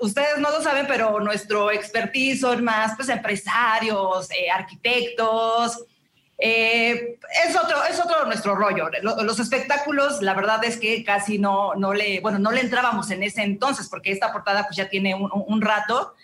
[0.00, 5.84] ustedes no lo saben, pero nuestro expertise son más pues empresarios, eh, arquitectos.
[6.40, 8.88] Eh, es otro, es otro nuestro rollo.
[9.02, 13.22] Los, espectáculos, la verdad es que casi no, no le, bueno, no le entrábamos en
[13.24, 16.14] ese entonces, porque esta portada pues ya tiene un, un rato.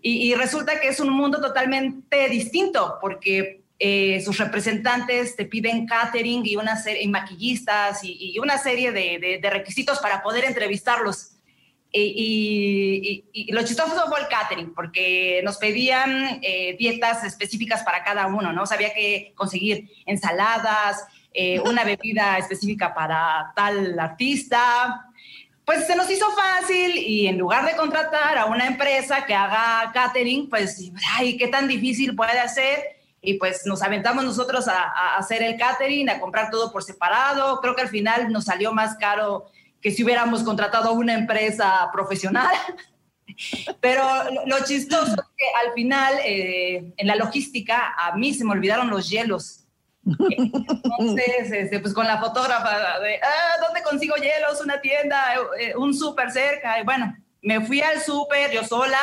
[0.00, 5.86] Y, y, resulta que es un mundo totalmente distinto, porque eh, sus representantes te piden
[5.86, 11.32] catering y una serie, maquillistas y, una serie de, requisitos para poder entrevistarlos.
[11.92, 18.52] y, lo chistoso fue el catering, porque nos pedían eh, dietas específicas para cada uno,
[18.52, 18.66] ¿no?
[18.66, 25.10] Sabía que conseguir ensaladas, eh, una bebida específica para tal artista.
[25.66, 29.90] Pues se nos hizo fácil y en lugar de contratar a una empresa que haga
[29.92, 32.95] catering, pues, ay, qué tan difícil puede ser.
[33.26, 37.60] Y pues nos aventamos nosotros a, a hacer el catering, a comprar todo por separado.
[37.60, 39.46] Creo que al final nos salió más caro
[39.82, 42.54] que si hubiéramos contratado a una empresa profesional.
[43.80, 44.04] Pero
[44.46, 48.88] lo, chistoso es que al final, eh, en la logística, a mí se me olvidaron
[48.90, 49.64] los hielos.
[50.04, 54.60] Entonces, este, pues con la fotógrafa de, ah, ¿dónde consigo hielos?
[54.62, 56.80] Una tienda, eh, un súper cerca.
[56.80, 59.02] Y bueno, me fui al súper yo sola,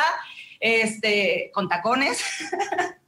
[0.58, 2.24] este, con tacones.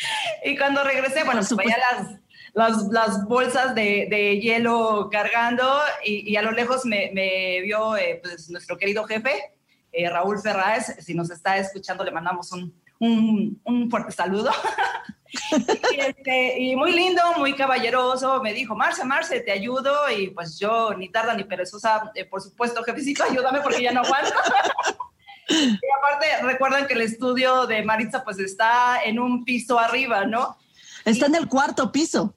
[0.44, 2.18] y cuando regresé, bueno, pues veía las,
[2.54, 7.96] las, las bolsas de, de, hielo cargando y, y, a lo lejos me, me vio
[7.96, 9.52] eh, pues, nuestro querido jefe,
[9.92, 10.96] eh, Raúl Ferraz.
[11.00, 14.50] Si nos está escuchando, le mandamos un, un, un fuerte saludo.
[15.92, 18.40] y, este, y, muy lindo, muy caballeroso.
[18.42, 20.10] Me dijo, Marce, Marce, te ayudo.
[20.10, 24.00] Y pues yo, ni tarda ni perezosa, eh, por supuesto, jefecito, ayúdame porque ya no
[24.00, 24.32] aguanto.
[25.50, 30.56] y aparte, recuerdan que el estudio de Maritza pues está en un piso arriba, ¿no?
[31.04, 32.34] Está en el cuarto piso.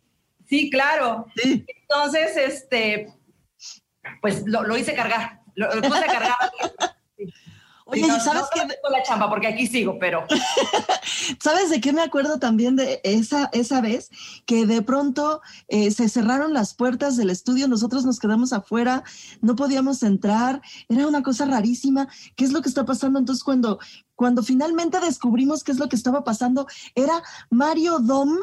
[0.47, 1.27] Sí, claro.
[1.43, 3.13] Entonces, este,
[4.21, 6.35] pues lo, hice cargar, lo, puse a cargar.
[7.85, 8.61] Oye, ¿sabes qué?
[8.89, 10.25] la chamba porque aquí sigo, pero.
[11.39, 14.09] ¿Sabes de qué me acuerdo también de esa, esa vez?
[14.45, 19.03] Que de pronto eh, se cerraron las puertas del estudio, nosotros nos quedamos afuera,
[19.41, 22.07] no podíamos entrar, era una cosa rarísima.
[22.35, 23.19] ¿Qué es lo que está pasando?
[23.19, 23.79] Entonces, cuando,
[24.15, 28.37] cuando finalmente descubrimos qué es lo que estaba pasando, era Mario Dom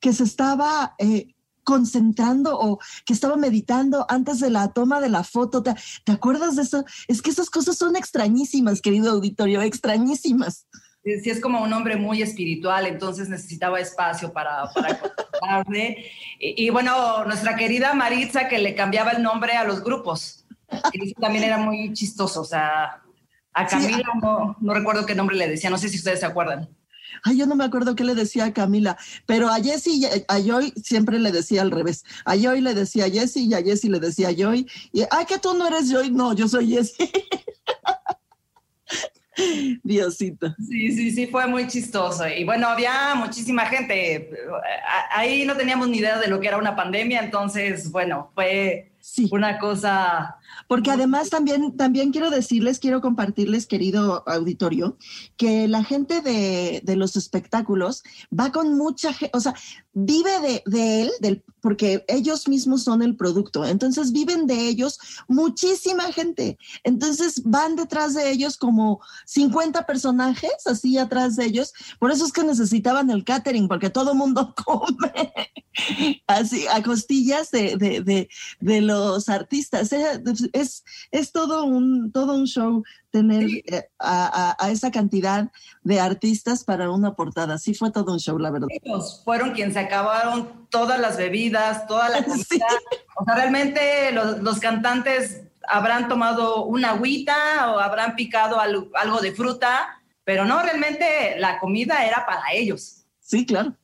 [0.00, 1.32] que se estaba eh,
[1.64, 5.62] concentrando o que estaba meditando antes de la toma de la foto.
[5.62, 5.72] ¿Te,
[6.12, 6.84] acuerdas de eso?
[7.08, 10.66] Es que esas cosas son extrañísimas, querido auditorio, extrañísimas.
[11.04, 15.64] Sí, es como un hombre muy espiritual, entonces necesitaba espacio para, para
[16.38, 20.46] y, y, bueno, nuestra querida Maritza que le cambiaba el nombre a los grupos.
[20.68, 22.42] Eso también era muy chistoso.
[22.42, 23.02] O sea,
[23.52, 26.68] a Camila no, no recuerdo qué nombre le decía, no sé si ustedes se acuerdan.
[27.22, 28.96] Ay, yo no me acuerdo qué le decía a Camila,
[29.26, 32.04] pero a Jessie y a Joy siempre le decía al revés.
[32.24, 34.66] A Joy le decía a Jessie y a Jessie le decía Joy.
[35.10, 36.10] Ay, que tú no eres Joy.
[36.10, 37.10] No, yo soy Jessie.
[39.82, 40.54] Diosito.
[40.68, 42.28] Sí, sí, sí, fue muy chistoso.
[42.28, 44.30] Y bueno, había muchísima gente.
[45.10, 48.91] Ahí no teníamos ni idea de lo que era una pandemia, entonces, bueno, fue
[49.30, 50.36] una cosa
[50.68, 54.96] porque además también, también quiero decirles, quiero compartirles, querido auditorio,
[55.36, 58.02] que la gente de, de los espectáculos
[58.38, 59.54] va con mucha gente, o sea,
[59.92, 64.98] vive de, de él, del, porque ellos mismos son el producto, entonces viven de ellos
[65.28, 72.10] muchísima gente, entonces van detrás de ellos como 50 personajes así atrás de ellos, por
[72.10, 75.32] eso es que necesitaban el catering, porque todo mundo come
[76.26, 78.28] así a costillas de, de,
[78.60, 79.92] de, los artistas.
[80.52, 85.50] Es, es, todo, un, todo un show tener eh, a, a, esa cantidad
[85.82, 87.58] de artistas para una portada.
[87.58, 88.68] Sí fue todo un show, la verdad.
[88.70, 92.66] Ellos fueron quienes se acabaron todas las bebidas, toda la comida.
[93.16, 99.20] O sea, realmente los, los, cantantes habrán tomado una agüita o habrán picado algo, algo
[99.20, 103.04] de fruta, pero no, realmente la comida era para ellos.
[103.20, 103.74] Sí, claro.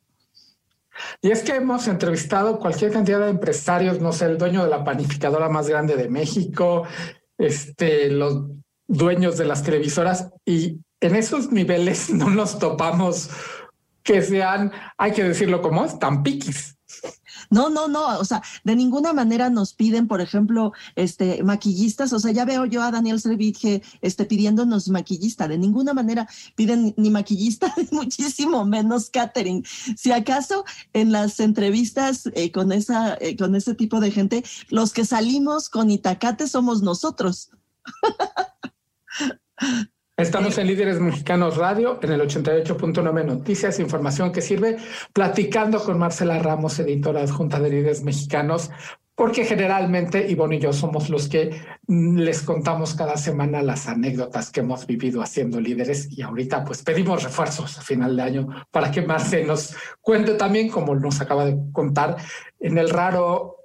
[1.20, 4.82] Y es que hemos entrevistado cualquier cantidad de empresarios, no sé, el dueño de la
[4.82, 6.84] panificadora más grande de México,
[7.36, 8.46] este, los
[8.88, 13.30] dueños de las televisoras, y en esos niveles no nos topamos
[14.02, 16.78] que sean, hay que decirlo como es, tan piquis.
[17.50, 22.18] No, no, no, o sea, de ninguna manera nos piden, por ejemplo, este maquillistas, o
[22.18, 27.10] sea, ya veo yo a Daniel Servitje este pidiéndonos maquillista, de ninguna manera piden ni
[27.10, 29.64] maquillista, muchísimo menos catering.
[29.96, 34.92] Si acaso en las entrevistas eh, con esa eh, con ese tipo de gente, los
[34.92, 37.50] que salimos con Itacate somos nosotros.
[40.16, 44.76] Estamos en Líderes Mexicanos Radio, en el 88.9 Noticias, información que sirve,
[45.12, 48.70] platicando con Marcela Ramos, editora adjunta de Líderes Mexicanos,
[49.18, 54.60] porque generalmente Ivonne y yo somos los que les contamos cada semana las anécdotas que
[54.60, 59.02] hemos vivido haciendo líderes y ahorita pues pedimos refuerzos a final de año para que
[59.02, 62.16] Marce nos cuente también, como nos acaba de contar,
[62.60, 63.57] en el raro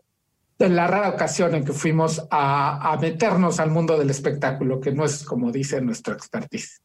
[0.59, 5.05] en la rara ocasión en que fuimos a, meternos al mundo del espectáculo, que no
[5.05, 6.81] es como dice nuestro expertise.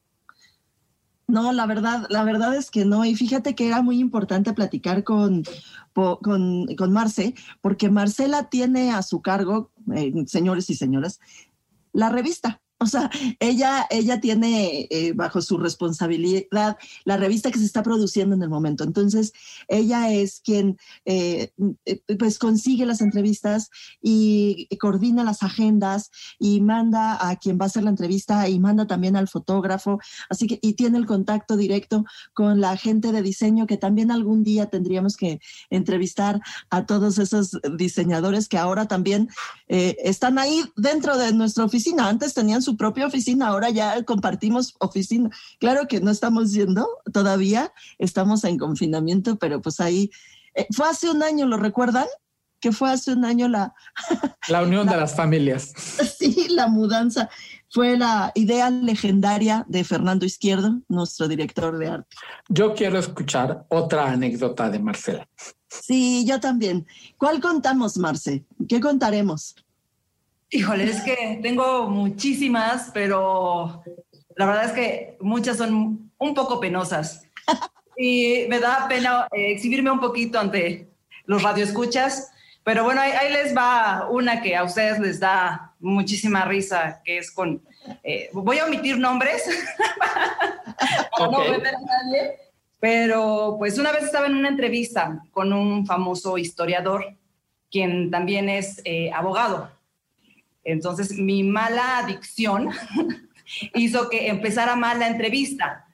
[1.27, 3.05] No, la verdad, la verdad es que no.
[3.05, 5.45] Y fíjate que era muy importante platicar con,
[5.93, 11.21] con, con Marce, porque Marcela tiene a su cargo, eh, señores y señoras,
[11.93, 12.63] la revista.
[12.85, 13.11] O sea,
[13.41, 18.49] ella, ella tiene eh, bajo su responsabilidad la revista que se está produciendo en el
[18.49, 18.85] momento.
[18.85, 19.33] Entonces,
[19.67, 21.51] ella es quien eh,
[21.85, 23.71] eh, pues consigue las entrevistas
[24.01, 28.87] y coordina las agendas y manda a quien va a hacer la entrevista y manda
[28.87, 29.99] también al fotógrafo.
[30.31, 34.45] Así que, y tiene el contacto directo con la gente de diseño que también algún
[34.45, 39.29] día tendríamos que entrevistar a todos esos diseñadores que ahora también
[39.67, 42.09] están ahí dentro de nuestra oficina.
[42.09, 45.31] Antes tenían su propia oficina, ahora ya compartimos oficina.
[45.59, 50.11] Claro que no estamos yendo todavía, estamos en confinamiento, pero pues ahí
[50.55, 52.07] eh, fue hace un año, ¿lo recuerdan?
[52.61, 53.75] Que fue hace un año la...
[54.49, 55.73] La unión de las familias.
[56.19, 57.31] Sí, la mudanza.
[57.71, 62.17] Fue la idea legendaria de Fernando Izquierdo, nuestro director de arte.
[62.49, 65.29] Yo quiero escuchar otra anécdota de Marcela.
[65.69, 66.87] Sí, yo también.
[67.19, 68.45] ¿Cuál contamos, Marce?
[68.69, 69.55] ¿Qué contaremos?
[70.51, 73.83] Híjole, es que tengo muchísimas, pero
[74.37, 77.23] la verdad es que muchas son un poco penosas.
[77.97, 80.89] Y me da pena eh, exhibirme un poquito ante
[81.27, 82.31] los radioescuchas,
[82.65, 87.31] pero bueno, ahí, les va una que a ustedes les da muchísima risa, que es
[87.31, 87.63] con...
[88.03, 89.43] Eh, voy a omitir nombres
[91.19, 92.37] para no meter a nadie,
[92.79, 97.17] pero pues una vez estaba en una entrevista con un famoso historiador,
[97.71, 99.78] quien también es eh, abogado.
[100.69, 102.69] Entonces, mi mala adicción
[103.75, 105.87] hizo que empezara mal la entrevista,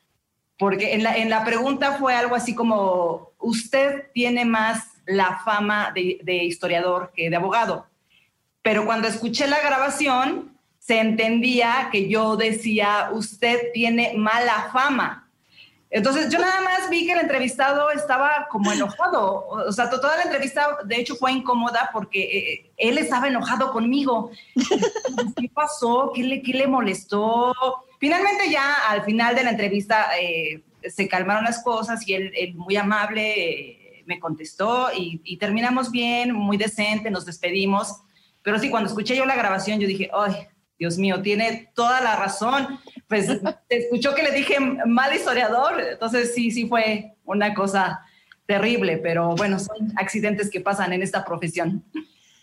[0.58, 5.92] porque en la, en la, pregunta fue algo así como, usted tiene más la fama
[5.94, 7.86] de, de historiador que de abogado.
[8.62, 15.23] Pero cuando escuché la grabación, se entendía que yo decía, usted tiene mala fama.
[15.94, 20.24] Entonces yo nada más vi que el entrevistado estaba como enojado, o sea, toda la
[20.24, 24.32] entrevista de hecho fue incómoda porque eh, él estaba enojado conmigo.
[25.36, 26.10] ¿Qué pasó?
[26.12, 27.54] ¿Qué le, qué le molestó?
[28.00, 32.74] Finalmente ya al final de la entrevista eh, se calmaron las cosas y él, muy
[32.74, 38.00] amable eh, me contestó y, y, terminamos bien, muy decente, nos despedimos.
[38.42, 40.48] Pero sí, cuando escuché yo la grabación yo dije, ay,
[40.78, 42.78] Dios mío, tiene toda la razón.
[43.08, 43.28] Pues
[43.68, 48.02] escuchó que le dije mal historiador, entonces sí, sí fue una cosa
[48.46, 51.84] terrible, pero bueno, son accidentes que pasan en esta profesión.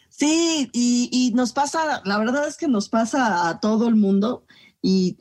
[0.10, 4.46] Sí, y, nos pasa, la verdad es que nos pasa a todo el mundo
[4.82, 5.18] y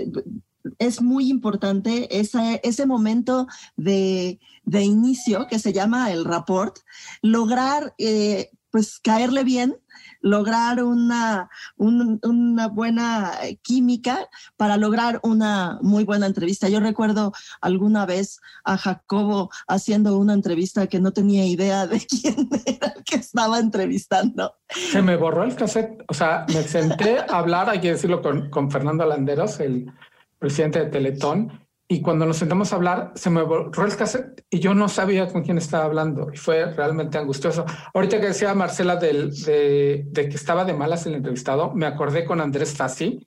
[0.78, 3.46] es muy importante ese, ese momento
[3.76, 6.78] de, inicio que se llama el rapport,
[7.22, 9.76] lograr eh, pues caerle bien
[10.20, 16.68] lograr una, una buena química para lograr una muy buena entrevista.
[16.68, 22.48] Yo recuerdo alguna vez a Jacobo haciendo una entrevista que no tenía idea de quién
[22.66, 24.54] era el que estaba entrevistando.
[24.68, 28.50] Se me borró el cassette, o sea, me senté a hablar, hay que decirlo, con,
[28.50, 29.92] con Fernando Landeros, el
[30.38, 34.60] presidente de Teletón, y cuando nos sentamos a hablar, se me borró el cassette y
[34.60, 37.66] yo no sabía con quién estaba hablando y fue realmente angustioso.
[37.92, 42.40] Ahorita que decía Marcela del, de, que estaba de malas el entrevistado, me acordé con
[42.40, 43.26] Andrés Fassi,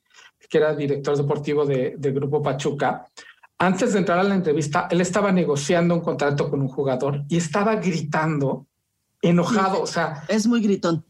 [0.49, 3.05] que era director deportivo de, de Grupo Pachuca.
[3.57, 7.35] Antes de entrar a la entrevista, él estaba negociando un contrato con un jugador y
[7.35, 8.67] estaba gritando,
[9.21, 10.23] enojado, o sea...
[10.29, 11.03] Es muy gritón.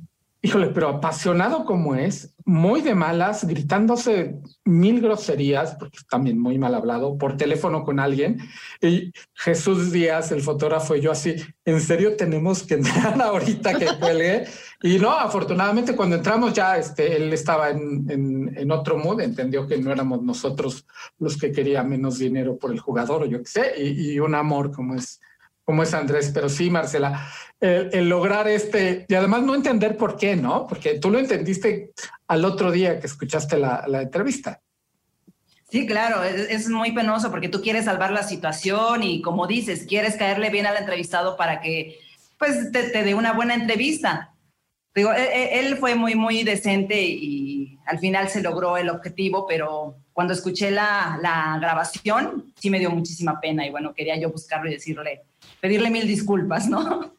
[0.46, 6.76] Híjole, pero apasionado como es, muy de malas, gritándose mil groserías, porque también muy mal
[6.76, 8.40] hablado, por teléfono con alguien.
[8.82, 13.88] Y Jesús Díaz, el fotógrafo, y yo así, ¿en serio tenemos que entrar ahorita que
[13.98, 14.44] cuelgue?
[14.82, 19.78] Y no, afortunadamente cuando entramos ya este, él estaba en, en, otro mood, entendió que
[19.78, 20.86] no éramos nosotros
[21.20, 24.36] los que quería menos dinero por el jugador o yo qué sé, y, y un
[24.36, 25.22] amor como es
[25.66, 27.28] como es Andrés, pero sí, Marcela,
[27.60, 30.68] el, lograr este, y además no entender por qué, ¿no?
[30.68, 31.92] Porque tú lo entendiste
[32.28, 34.62] al otro día que escuchaste la, entrevista.
[35.70, 40.16] Sí, claro, es, muy penoso porque tú quieres salvar la situación y como dices, quieres
[40.18, 42.00] caerle bien al entrevistado para que
[42.38, 44.36] pues te, dé una buena entrevista.
[44.94, 47.43] Digo, él, e, él, fue muy, muy decente y
[47.86, 52.92] al final se logró el objetivo, pero cuando escuché la, la grabación sí me dio
[52.92, 55.24] muchísima pena y bueno, quería yo buscarlo y decirle,
[55.60, 57.14] pedirle mil disculpas, ¿no?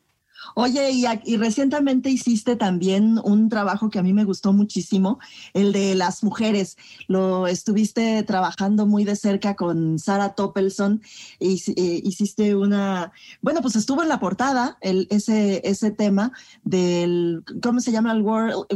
[0.55, 5.19] Oye, y, recientemente hiciste también un trabajo que a mí me gustó muchísimo,
[5.53, 6.77] el de las mujeres.
[7.09, 11.03] Lo estuviste trabajando muy de cerca con Sara Toppelson.
[11.41, 13.13] Y, eh, hiciste una,
[13.43, 18.13] bueno, pues estuvo en la portada el, ese, ese tema del, ¿cómo se llama?
[18.13, 18.67] El World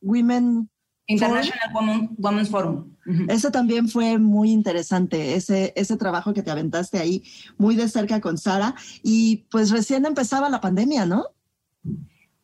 [0.00, 0.70] Women
[1.06, 1.70] International
[2.18, 2.96] Women's Forum.
[3.28, 7.22] Eso también fue muy interesante, ese, ese trabajo que te aventaste ahí
[7.56, 8.74] muy de cerca con Sara.
[9.02, 11.26] Y pues recién empezaba la pandemia, ¿no?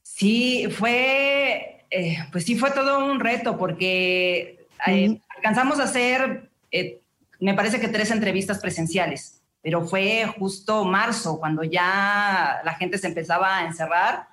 [0.03, 7.01] Sí, fue, eh, pues sí fue todo un reto porque eh, alcanzamos a hacer, eh,
[7.41, 13.09] me parece que tres entrevistas presenciales, pero fue justo marzo, cuando ya la gente se
[13.09, 14.29] empezaba a encerrar.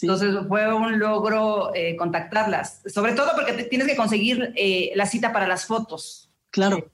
[0.00, 5.32] Entonces fue un logro eh, contactarlas, sobre todo porque tienes que conseguir eh, la cita
[5.32, 6.30] para las fotos.
[6.50, 6.90] Claro.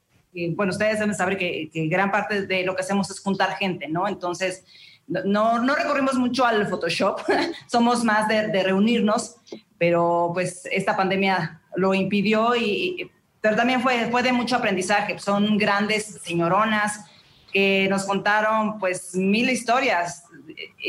[0.55, 4.07] bueno, ustedes deben saber que, gran parte de lo que hacemos es juntar gente, ¿no?
[4.07, 4.65] Entonces,
[5.07, 7.21] no, no recurrimos mucho al Photoshop,
[7.67, 9.37] somos más de, de, reunirnos,
[9.77, 13.09] pero pues esta pandemia lo impidió y,
[13.41, 15.17] pero también fue, fue de mucho aprendizaje.
[15.19, 17.05] Son grandes señoronas
[17.51, 20.23] que nos contaron pues mil historias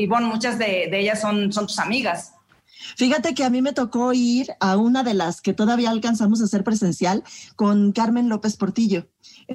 [0.09, 2.33] bueno, muchas de, de ellas son, son tus amigas.
[2.97, 6.45] Fíjate que a mí me tocó ir a una de las que todavía alcanzamos a
[6.45, 7.23] hacer presencial
[7.57, 9.07] con Carmen López Portillo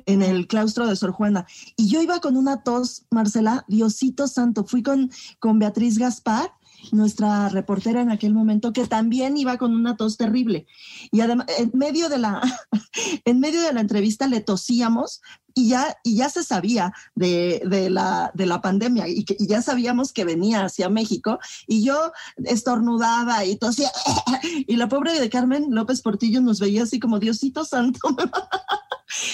[0.05, 1.45] en el claustro de Sor Juana.
[1.75, 6.51] Y yo iba con una tos, Marcela, Diosito Santo, fui con, con Beatriz Gaspar
[6.91, 10.67] nuestra reportera en aquel momento, que también iba con una tos terrible.
[11.11, 12.41] Y además, en medio de la,
[13.25, 15.21] en medio de la entrevista le tosíamos
[15.53, 19.61] y ya, y ya se sabía de, de, la, de la pandemia y, que, ya
[19.61, 22.11] sabíamos que venía hacia México y yo
[22.43, 23.89] estornudaba y tosía
[24.67, 27.99] y la pobre de Carmen López Portillo nos veía así como Diosito Santo.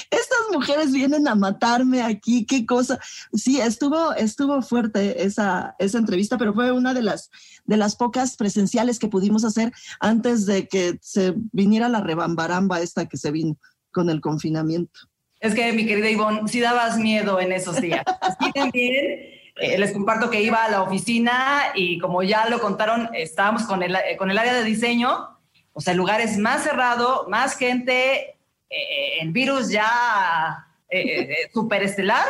[0.09, 2.99] Estas mujeres vienen a matarme aquí, qué cosa.
[3.34, 7.30] Sí, estuvo, estuvo fuerte esa, esa entrevista, pero fue una de las,
[7.65, 13.07] de las pocas presenciales que pudimos hacer antes de que se viniera la rebambaramba esta
[13.07, 13.57] que se vino
[13.91, 14.99] con el confinamiento.
[15.39, 18.03] Es que, mi querida Ivonne, sí dabas miedo en esos días.
[18.39, 23.09] Sí, también eh, les comparto que iba a la oficina y como ya lo contaron,
[23.13, 25.39] estábamos con el, con el área de diseño,
[25.74, 28.38] o sea, el lugar es más cerrado, más gente,
[28.72, 32.26] eh, el virus ya eh, superestelar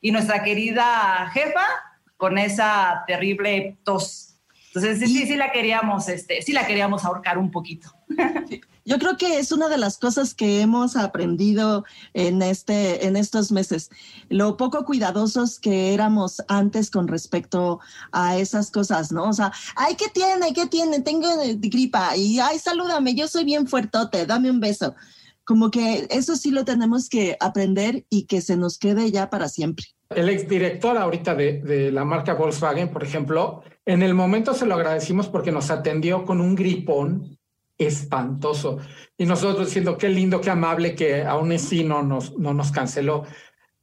[0.00, 1.66] y nuestra querida jefa
[2.16, 4.36] con esa terrible tos.
[4.68, 7.94] Entonces, sí, sí, sí la queríamos, este, sí la queríamos ahorcar un poquito.
[8.86, 13.50] Yo creo que es una de las cosas que hemos aprendido en, este, en estos
[13.50, 13.90] meses,
[14.28, 17.80] lo poco cuidadosos que éramos antes con respecto
[18.12, 19.28] a esas cosas, ¿no?
[19.28, 20.52] O sea, ay, ¿qué tiene?
[20.52, 21.00] ¿Qué tiene?
[21.00, 24.94] Tengo gripa y, ay, salúdame, yo soy bien fuertote, dame un beso.
[25.44, 29.48] Como que eso sí lo tenemos que aprender y que se nos quede ya para
[29.48, 29.86] siempre.
[30.10, 34.74] El exdirector ahorita de, de la marca Volkswagen, por ejemplo, en el momento se lo
[34.74, 37.38] agradecimos porque nos atendió con un gripón
[37.78, 38.78] espantoso.
[39.18, 43.24] Y nosotros diciendo qué lindo, qué amable que aún así no nos, no nos canceló.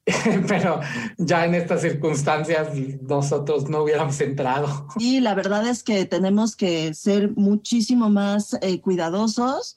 [0.47, 0.79] Pero
[1.17, 2.69] ya en estas circunstancias
[3.01, 4.87] nosotros no hubiéramos entrado.
[4.97, 9.75] Y la verdad es que tenemos que ser muchísimo más eh, cuidadosos.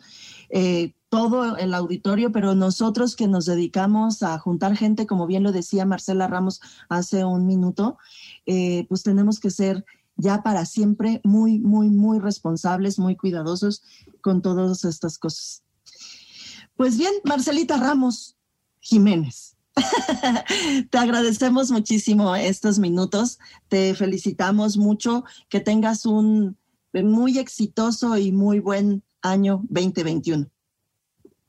[0.48, 5.52] Eh, todo el auditorio, pero nosotros que nos dedicamos a juntar gente, como bien lo
[5.52, 7.98] decía Marcela Ramos hace un minuto,
[8.46, 9.84] eh, pues tenemos que ser
[10.16, 13.84] ya para siempre muy, muy, muy responsables, muy cuidadosos
[14.22, 15.62] con todas estas cosas.
[16.74, 18.36] Pues bien, Marcelita Ramos
[18.80, 19.56] Jiménez.
[20.90, 23.38] te agradecemos muchísimo estos minutos,
[23.68, 26.56] te felicitamos mucho, que tengas un
[26.92, 30.50] muy exitoso y muy buen año 2021.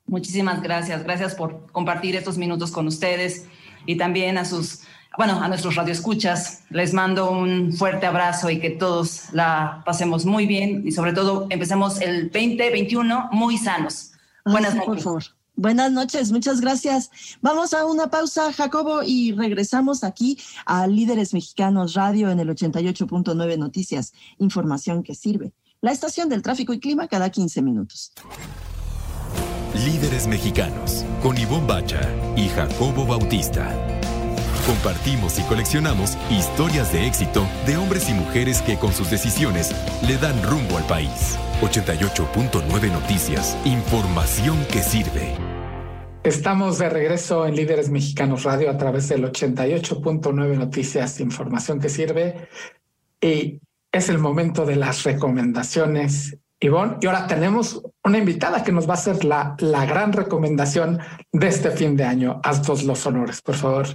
[0.08, 3.46] Muchísimas gracias, gracias por compartir estos minutos con ustedes
[3.86, 4.82] y también a sus
[5.18, 10.46] bueno, a nuestros radioescuchas, les mando un fuerte abrazo y que todos la pasemos muy
[10.46, 14.12] bien y sobre todo empecemos el 2021 muy sanos.
[14.44, 14.88] Buenas noches.
[14.88, 15.24] Por favor.
[15.58, 17.10] Buenas noches, muchas gracias.
[17.42, 23.58] Vamos a una pausa, Jacobo, y regresamos aquí a Líderes Mexicanos Radio en el 88.9
[23.58, 25.54] Noticias, información que sirve.
[25.80, 28.12] La estación del tráfico y clima cada 15 minutos.
[29.84, 32.00] Líderes Mexicanos, con Ivonne Bacha
[32.38, 33.76] y Jacobo Bautista.
[34.66, 39.76] Compartimos y coleccionamos historias de éxito de hombres y mujeres que con sus decisiones
[40.08, 41.38] le dan rumbo al país.
[41.62, 43.58] 88.9 Noticias.
[43.66, 45.36] Información que sirve.
[46.24, 51.20] Estamos de regreso en Líderes Mexicanos Radio a través del 88.9 Noticias.
[51.20, 52.48] Información que sirve.
[53.20, 53.60] Y
[53.92, 56.38] es el momento de las recomendaciones.
[56.60, 61.00] Ivonne, y ahora tenemos una invitada que nos va a hacer la, la gran recomendación
[61.32, 62.40] de este fin de año.
[62.44, 63.88] Haz los honores, por favor.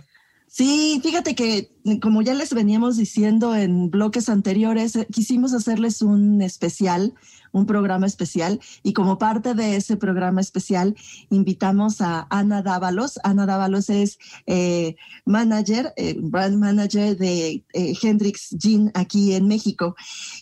[0.53, 1.70] Sí, fíjate que
[2.03, 7.14] como ya les veníamos diciendo en bloques anteriores, eh, quisimos hacerles un especial,
[7.53, 10.96] un programa especial, y como parte de ese programa especial
[11.30, 13.20] invitamos a Ana Dávalos.
[13.22, 19.94] Ana Dávalos es eh, manager, eh, brand manager de Hendrix Gin aquí en México.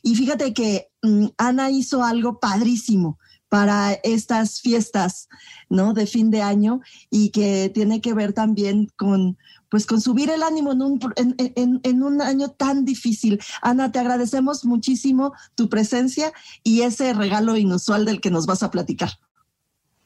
[0.02, 5.28] Y fíjate que mm, Ana hizo algo padrísimo para estas fiestas,
[5.68, 5.94] ¿no?
[5.94, 6.80] De fin de año
[7.10, 9.38] y que tiene que ver también con
[9.68, 13.40] pues con subir el ánimo en un, en, un año tan difícil.
[13.62, 18.70] Ana, te agradecemos muchísimo tu presencia y ese regalo inusual del que nos vas a
[18.70, 19.10] platicar.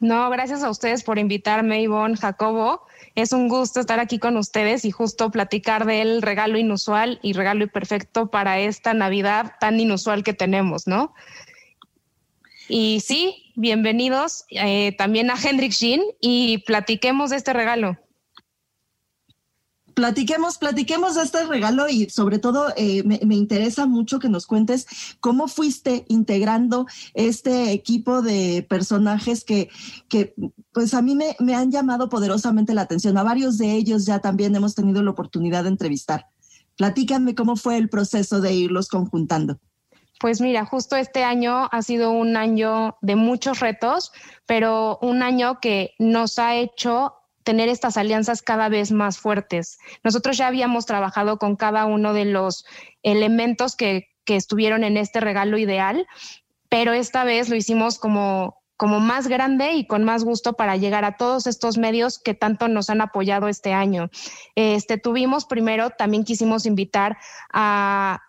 [0.00, 2.82] No, gracias a ustedes por invitarme, Ivonne, Jacobo.
[3.14, 7.68] Es un gusto estar aquí con ustedes y justo platicar del regalo inusual y regalo
[7.68, 11.14] perfecto para esta Navidad tan inusual que tenemos, ¿no?
[12.68, 17.96] Y sí, bienvenidos eh, también a Hendrik Jean y platiquemos de este regalo
[19.94, 24.86] platiquemos, platiquemos de este regalo y sobre todo eh, me, interesa mucho que nos cuentes
[25.20, 29.68] cómo fuiste integrando este equipo de personajes que,
[30.08, 30.34] que
[30.72, 33.16] pues a mí me, me, han llamado poderosamente la atención.
[33.18, 36.26] A varios de ellos ya también hemos tenido la oportunidad de entrevistar.
[36.76, 39.58] Platícanme cómo fue el proceso de irlos conjuntando.
[40.22, 44.12] Pues mira, justo este año ha sido un año de muchos retos,
[44.46, 49.78] pero un año que nos ha hecho tener estas alianzas cada vez más fuertes.
[50.02, 52.64] Nosotros ya habíamos trabajado con cada uno de los
[53.02, 56.06] elementos que, estuvieron en este regalo ideal,
[56.70, 61.04] pero esta vez lo hicimos como, como más grande y con más gusto para llegar
[61.04, 64.08] a todos estos medios que tanto nos han apoyado este año.
[64.54, 67.18] Este, tuvimos primero, también quisimos invitar
[67.52, 68.22] a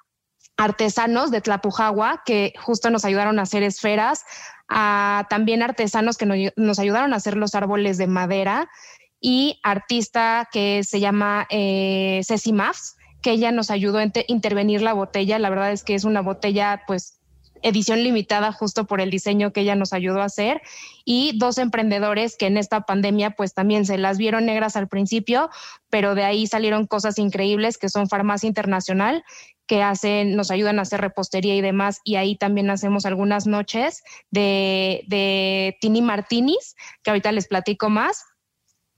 [0.57, 4.25] artesanos de Tlapujagua que justo nos ayudaron a hacer esferas,
[4.67, 8.69] a también artesanos que nos ayudaron a hacer los árboles de madera
[9.25, 12.53] y artista que se llama eh, Ceci
[13.21, 15.39] que ella nos ayudó a intervenir la botella.
[15.39, 17.21] La verdad es que es una botella, pues,
[17.61, 20.61] edición limitada justo por el diseño que ella nos ayudó a hacer
[21.05, 25.49] y dos emprendedores que en esta pandemia pues también se las vieron negras al principio,
[25.89, 29.23] pero de ahí salieron cosas increíbles que son Farmacia Internacional
[29.65, 34.03] que hacen, nos ayudan a hacer repostería y demás, y ahí también hacemos algunas noches
[34.29, 38.25] de, de Tini Martinis, que ahorita les platico más,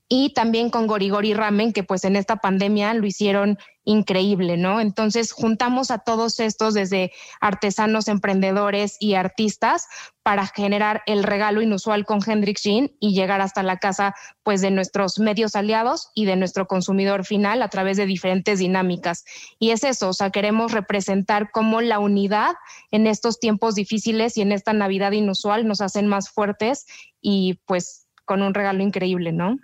[0.08, 4.80] y también con Gorigori Ramen, que pues en esta pandemia lo hicieron increíble, ¿no?
[4.80, 9.88] Entonces juntamos a todos estos desde artesanos, emprendedores y artistas
[10.22, 14.72] para generar el regalo inusual con Hendrix Jean y llegar hasta la casa pues de
[14.72, 19.24] nuestros medios aliados y de nuestro consumidor final a través de diferentes dinámicas.
[19.60, 22.56] Y es eso, o sea, queremos representar cómo la unidad
[22.92, 26.86] en estos tiempos difíciles y en esta Navidad inusual nos hacen más fuertes
[27.22, 29.58] y pues con un regalo increíble, ¿no?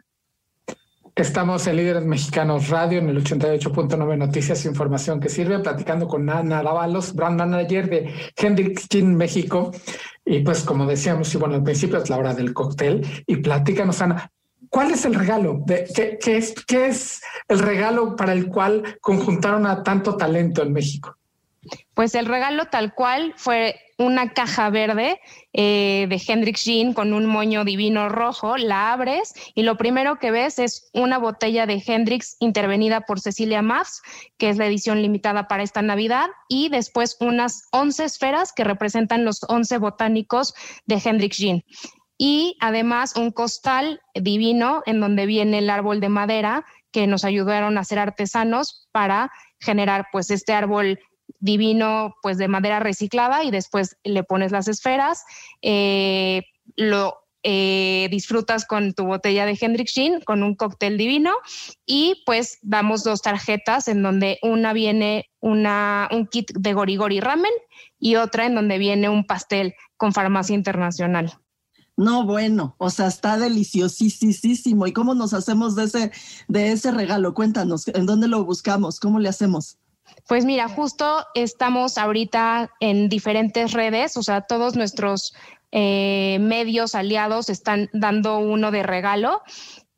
[1.21, 6.63] Estamos en Líderes Mexicanos Radio en el 88.9 Noticias Información que sirve, platicando con Ana
[6.63, 9.71] Dávalos, brand manager de Hendrix Gin México.
[10.25, 13.05] Y pues como decíamos, y bueno, al principio es la hora del cóctel.
[13.27, 14.31] Y platícanos, Ana,
[14.67, 15.61] ¿cuál es el regalo?
[15.63, 20.73] De, qué, es, ¿Qué es el regalo para el cual conjuntaron a tanto talento en
[20.73, 21.15] México?
[21.93, 25.19] Pues el regalo tal cual fue una caja verde
[25.53, 30.31] eh, de Hendrix Jean con un moño divino rojo, la abres y lo primero que
[30.31, 34.01] ves es una botella de Hendrix intervenida por Cecilia Maffs,
[34.37, 39.23] que es la edición limitada para esta Navidad, y después unas 11 esferas que representan
[39.23, 40.53] los 11 botánicos
[40.85, 41.63] de Hendrix Jean.
[42.17, 47.77] Y además un costal divino en donde viene el árbol de madera que nos ayudaron
[47.77, 50.99] a ser artesanos para generar pues este árbol
[51.39, 55.23] divino pues de madera reciclada y después le pones las esferas,
[55.61, 56.43] eh,
[56.75, 61.31] lo eh, disfrutas con tu botella de Hendrix Gin, con un cóctel divino
[61.87, 67.51] y pues damos dos tarjetas en donde una viene una, un kit de Gorigori Ramen
[67.99, 71.33] y otra en donde viene un pastel con farmacia internacional.
[71.97, 74.87] No, bueno, o sea, está deliciosísimo.
[74.87, 76.11] ¿Y cómo nos hacemos de ese,
[76.47, 77.33] de ese regalo?
[77.33, 78.99] Cuéntanos, ¿en dónde lo buscamos?
[78.99, 79.77] ¿Cómo le hacemos?
[80.31, 85.35] Pues mira, justo estamos ahorita en diferentes redes, o sea, todos nuestros
[85.73, 89.41] eh, medios aliados están dando uno de regalo.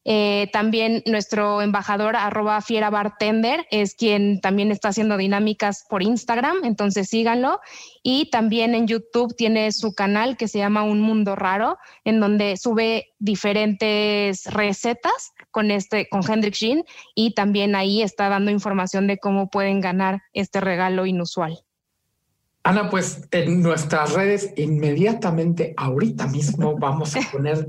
[0.06, 6.58] Eh, también nuestro embajador arroba fiera bartender es quien también está haciendo dinámicas por Instagram,
[6.64, 7.62] entonces síganlo.
[8.02, 12.58] Y también en YouTube tiene su canal que se llama Un Mundo Raro, en donde
[12.58, 16.84] sube diferentes recetas con este, con Hendrik Jean,
[17.16, 21.60] y también ahí está dando información de cómo pueden ganar este regalo inusual.
[22.64, 27.68] Ana, pues en nuestras redes inmediatamente, ahorita mismo, vamos a poner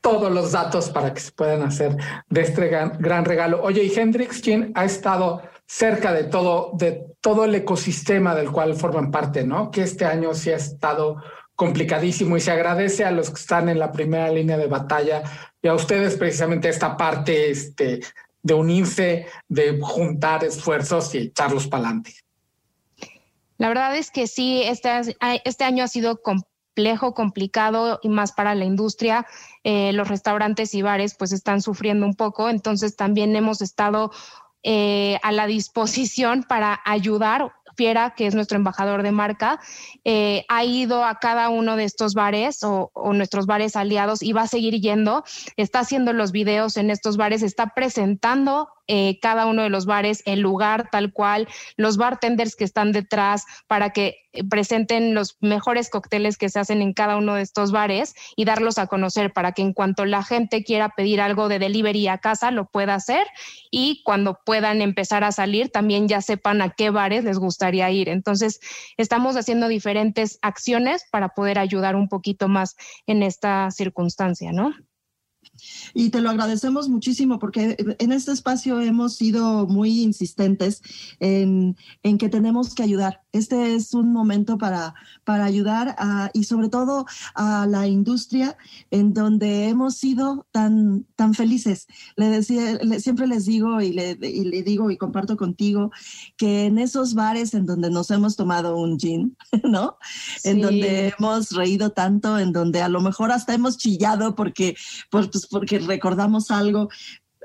[0.00, 1.96] todos los datos para que se puedan hacer
[2.28, 3.62] de este gran, regalo.
[3.62, 8.74] Oye, y Hendrix, quien ha estado cerca de todo, de todo el ecosistema del cual
[8.74, 9.70] forman parte, ¿no?
[9.70, 11.22] Que este año sí ha estado
[11.54, 15.22] complicadísimo y se agradece a los que están en la primera línea de batalla
[15.60, 18.00] y a ustedes precisamente esta parte este,
[18.42, 22.14] de unirse, de juntar esfuerzos y echarlos para adelante.
[23.58, 24.88] La verdad es que sí, este,
[25.44, 29.26] este año ha sido complejo, complicado y más para la industria.
[29.64, 34.10] Eh, los restaurantes y bares pues están sufriendo un poco, entonces también hemos estado
[34.62, 39.60] eh, a la disposición para ayudar Fiera, que es nuestro embajador de marca,
[40.04, 44.32] eh, ha ido a cada uno de estos bares o, o, nuestros bares aliados y
[44.32, 45.22] va a seguir yendo.
[45.56, 50.22] Está haciendo los videos en estos bares, está presentando eh, cada uno de los bares,
[50.24, 55.90] el lugar tal cual, los bartenders que están detrás para que eh, presenten los mejores
[55.90, 59.52] cócteles que se hacen en cada uno de estos bares y darlos a conocer para
[59.52, 63.26] que en cuanto la gente quiera pedir algo de delivery a casa lo pueda hacer
[63.70, 68.08] y cuando puedan empezar a salir también ya sepan a qué bares les gustaría ir.
[68.08, 68.60] Entonces,
[68.96, 72.76] estamos haciendo diferentes acciones para poder ayudar un poquito más
[73.06, 74.74] en esta circunstancia, ¿no?
[75.94, 80.82] Y te lo agradecemos muchísimo porque en este espacio hemos sido muy insistentes
[81.20, 83.22] en, en que tenemos que ayudar.
[83.32, 84.94] Este es un momento para,
[85.24, 88.56] para ayudar a, y sobre todo a la industria
[88.90, 91.86] en donde hemos sido tan, tan felices.
[92.16, 95.90] Le decía, siempre les digo y le, y le digo y comparto contigo
[96.36, 99.98] que en esos bares en donde nos hemos tomado un gin, ¿no?
[100.40, 100.50] Sí.
[100.50, 104.76] En donde hemos reído tanto, en donde a lo mejor hasta hemos chillado porque,
[105.10, 106.88] pues, porque recordamos algo,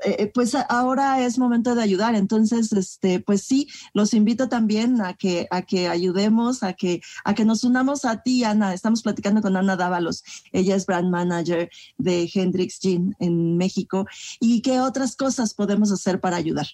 [0.04, 2.14] eh, pues ahora es momento de ayudar.
[2.14, 7.34] Entonces, este, pues sí, los invito también a que, a que ayudemos, a que, a
[7.34, 8.74] que nos unamos a ti, Ana.
[8.74, 10.22] Estamos platicando con Ana Dávalos.
[10.52, 14.06] Ella es brand manager de Hendrix Gin en México.
[14.40, 16.66] ¿Y qué otras cosas podemos hacer para ayudar?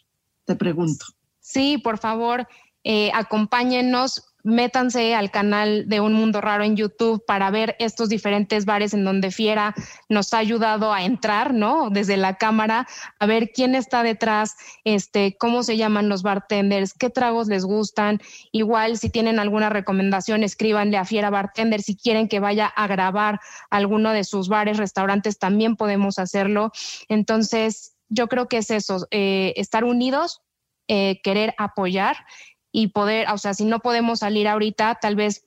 [0.45, 1.05] Te pregunto.
[1.41, 2.49] Sí, por favor,
[2.85, 8.65] eh, acompáñennos métanse al canal de Un Mundo Raro en YouTube para ver estos diferentes
[8.65, 9.75] bares en donde Fiera
[10.09, 11.91] nos ha ayudado a entrar, ¿no?
[11.91, 12.87] Desde la cámara,
[13.19, 18.21] a ver quién está detrás, este, cómo se llaman los bartenders, qué tragos les gustan.
[18.53, 21.83] Igual, si tienen alguna recomendación, escríbanle a Fiera Bartender.
[21.83, 26.73] Si quieren que vaya a grabar alguno de sus bares, restaurantes, también podemos hacerlo.
[27.09, 30.43] Entonces, yo creo que es eso, eh, estar unidos,
[30.89, 32.17] eh, querer apoyar
[32.73, 35.47] y poder, o sea, si no podemos salir ahorita, tal vez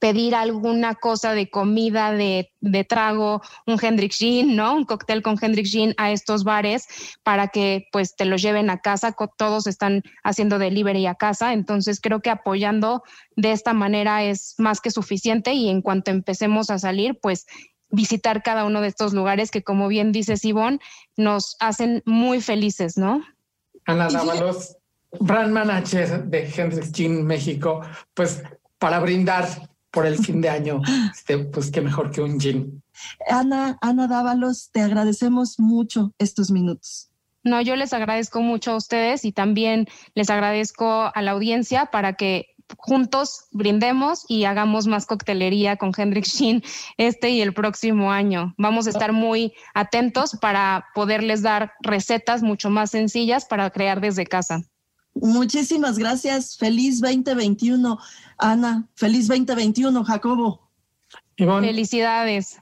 [0.00, 4.74] pedir alguna cosa de comida, de, de trago, un Hendrix Gin, ¿no?
[4.74, 6.88] Un cóctel con Hendrix Gin a estos bares
[7.22, 9.14] para que pues te lo lleven a casa.
[9.36, 11.52] Todos están haciendo delivery a casa.
[11.52, 13.02] Entonces creo que apoyando
[13.36, 17.46] de esta manera es más que suficiente y en cuanto empecemos a salir, pues
[17.88, 20.80] visitar cada uno de estos lugares que como bien dice Sibón,
[21.16, 23.22] nos hacen muy felices, ¿no?
[23.84, 24.76] Ana Dávalos,
[25.20, 27.80] brand manager de Hendrix Gin México,
[28.14, 28.42] pues
[28.78, 29.46] para brindar
[29.90, 30.82] por el fin de año,
[31.12, 32.82] este, pues qué mejor que un gin.
[33.28, 37.10] Ana, Ana Dávalos, te agradecemos mucho estos minutos.
[37.44, 42.14] No, yo les agradezco mucho a ustedes y también les agradezco a la audiencia para
[42.14, 46.62] que juntos brindemos y hagamos más coctelería con Hendrix Gin
[46.96, 48.54] este y el próximo año.
[48.58, 54.26] Vamos a estar muy atentos para poderles dar recetas mucho más sencillas para crear desde
[54.26, 54.62] casa.
[55.20, 56.56] Muchísimas gracias.
[56.56, 57.98] Feliz 2021,
[58.38, 58.86] Ana.
[58.94, 60.70] Feliz 2021, Jacobo.
[61.36, 62.58] Ivonne, Felicidades.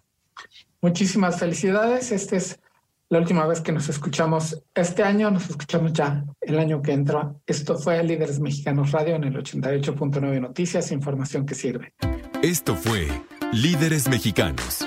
[0.81, 2.13] muchísimas felicidades.
[2.13, 2.61] Esta es
[3.09, 5.31] la última vez que nos escuchamos este año.
[5.31, 7.35] Nos escuchamos ya el año que entra.
[7.47, 11.95] Esto fue Líderes Mexicanos Radio en el 88.9 Noticias, información que sirve.
[12.43, 13.09] Esto fue
[13.53, 14.87] Líderes Mexicanos.